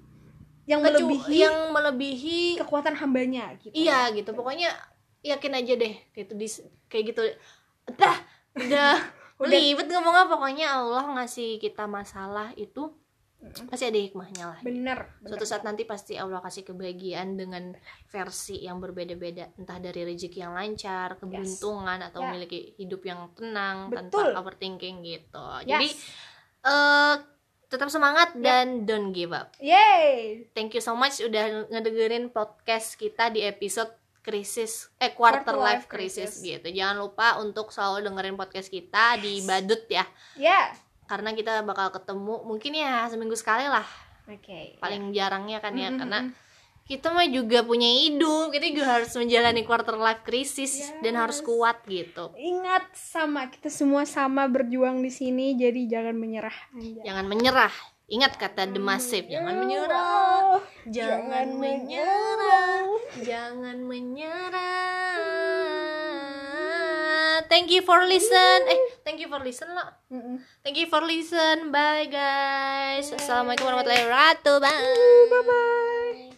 yang 0.64 0.80
Kecu- 0.80 1.04
melebihi 1.04 1.36
yang 1.38 1.58
melebihi 1.68 2.40
kekuatan 2.56 2.96
hambanya 2.96 3.52
gitu. 3.58 3.76
iya 3.76 4.08
gitu 4.08 4.32
pokoknya 4.32 4.72
yakin 5.24 5.52
aja 5.56 5.74
deh 5.74 5.94
gitu 6.12 6.32
di 6.36 6.46
kayak 6.86 7.04
gitu 7.10 7.22
dah 8.00 8.16
udah 8.60 9.00
ribet 9.50 9.88
ngomong 9.88 10.14
apa 10.14 10.30
pokoknya 10.30 10.78
Allah 10.78 11.04
ngasih 11.18 11.58
kita 11.58 11.88
masalah 11.90 12.54
itu 12.54 12.92
pasti 13.68 13.84
ada 13.84 14.00
hikmahnya 14.00 14.44
lah 14.56 14.58
Bener. 14.64 15.04
bener. 15.20 15.28
suatu 15.28 15.44
saat 15.44 15.68
nanti 15.68 15.84
pasti 15.84 16.16
Allah 16.16 16.40
kasih 16.40 16.64
kebahagiaan 16.64 17.36
dengan 17.36 17.76
versi 18.08 18.64
yang 18.64 18.80
berbeda-beda 18.80 19.52
entah 19.60 19.76
dari 19.76 20.00
rezeki 20.00 20.38
yang 20.40 20.56
lancar 20.56 21.20
keberuntungan 21.20 22.00
atau 22.00 22.24
Ya. 22.24 22.32
memiliki 22.32 22.72
hidup 22.80 23.04
yang 23.04 23.28
tenang 23.36 23.92
Betul. 23.92 24.32
tanpa 24.32 24.40
overthinking 24.40 25.04
gitu 25.04 25.44
Yes. 25.60 25.68
jadi 25.68 25.88
eh 26.64 27.14
tetap 27.68 27.90
semangat 27.90 28.32
dan 28.38 28.86
don't 28.86 29.12
give 29.12 29.34
up 29.34 29.52
Yay. 29.60 30.46
thank 30.56 30.72
you 30.72 30.80
so 30.80 30.96
much 30.96 31.20
udah 31.20 31.68
ngedengerin 31.68 32.30
podcast 32.30 32.96
kita 32.96 33.28
di 33.28 33.44
episode 33.44 33.92
krisis 34.24 34.88
eh 34.96 35.12
quarter, 35.12 35.44
Quarter 35.44 35.56
life 35.56 35.84
life 35.84 35.86
crisis. 35.86 36.34
crisis. 36.34 36.42
gitu 36.42 36.68
jangan 36.72 36.96
lupa 36.98 37.36
untuk 37.38 37.68
selalu 37.68 38.08
dengerin 38.08 38.34
podcast 38.34 38.66
kita 38.66 39.20
di 39.20 39.44
badut 39.44 39.84
ya 39.86 40.08
Ya. 40.34 40.72
karena 41.04 41.30
kita 41.30 41.60
bakal 41.60 41.92
ketemu 41.92 42.40
mungkin 42.42 42.72
ya 42.72 43.04
seminggu 43.06 43.36
sekali 43.36 43.68
lah 43.68 43.84
Oke. 44.24 44.80
paling 44.80 45.12
jarangnya 45.12 45.60
kan 45.60 45.76
ya 45.76 45.92
Mm-mm. 45.92 46.00
karena 46.00 46.20
kita 46.84 47.08
mah 47.08 47.24
juga 47.24 47.60
punya 47.60 47.88
hidup 47.88 48.52
kita 48.52 48.64
juga 48.68 48.84
harus 48.90 49.12
menjalani 49.12 49.64
quarter 49.64 49.96
life 49.96 50.20
crisis 50.20 50.92
dan 51.00 51.16
harus 51.16 51.40
kuat 51.40 51.80
gitu 51.84 52.28
Ingat 52.34 52.92
sama 52.92 53.48
kita 53.48 53.68
semua 53.68 54.04
sama 54.04 54.44
berjuang 54.44 55.00
di 55.00 55.08
sini 55.08 55.56
jadi 55.56 56.00
jangan 56.00 56.12
menyerah. 56.12 56.52
Jangan 57.04 57.24
menyerah 57.24 57.72
ingat 58.10 58.36
kata 58.36 58.68
The 58.68 58.80
Massive 58.80 59.26
jangan 59.28 59.54
menyerah 59.60 60.60
jangan 60.88 61.48
menyerah 61.56 62.84
jangan 63.22 63.78
menyerah. 63.86 64.64
Thank 67.46 67.70
you 67.70 67.82
for 67.86 68.02
listen. 68.02 68.58
Eh 68.66 68.80
thank 69.06 69.22
you 69.22 69.28
for 69.30 69.38
listen 69.38 69.70
lah. 69.70 69.94
Mm-mm. 70.10 70.42
thank 70.66 70.78
you 70.78 70.90
for 70.90 71.02
listen. 71.02 71.70
Bye 71.70 72.10
guys. 72.10 73.10
Assalamualaikum 73.14 73.66
warahmatullahi 73.66 74.06
wabarakatuh. 74.06 74.56
Bye. 74.58 74.82
Bye 75.30 75.44
bye. 75.46 76.33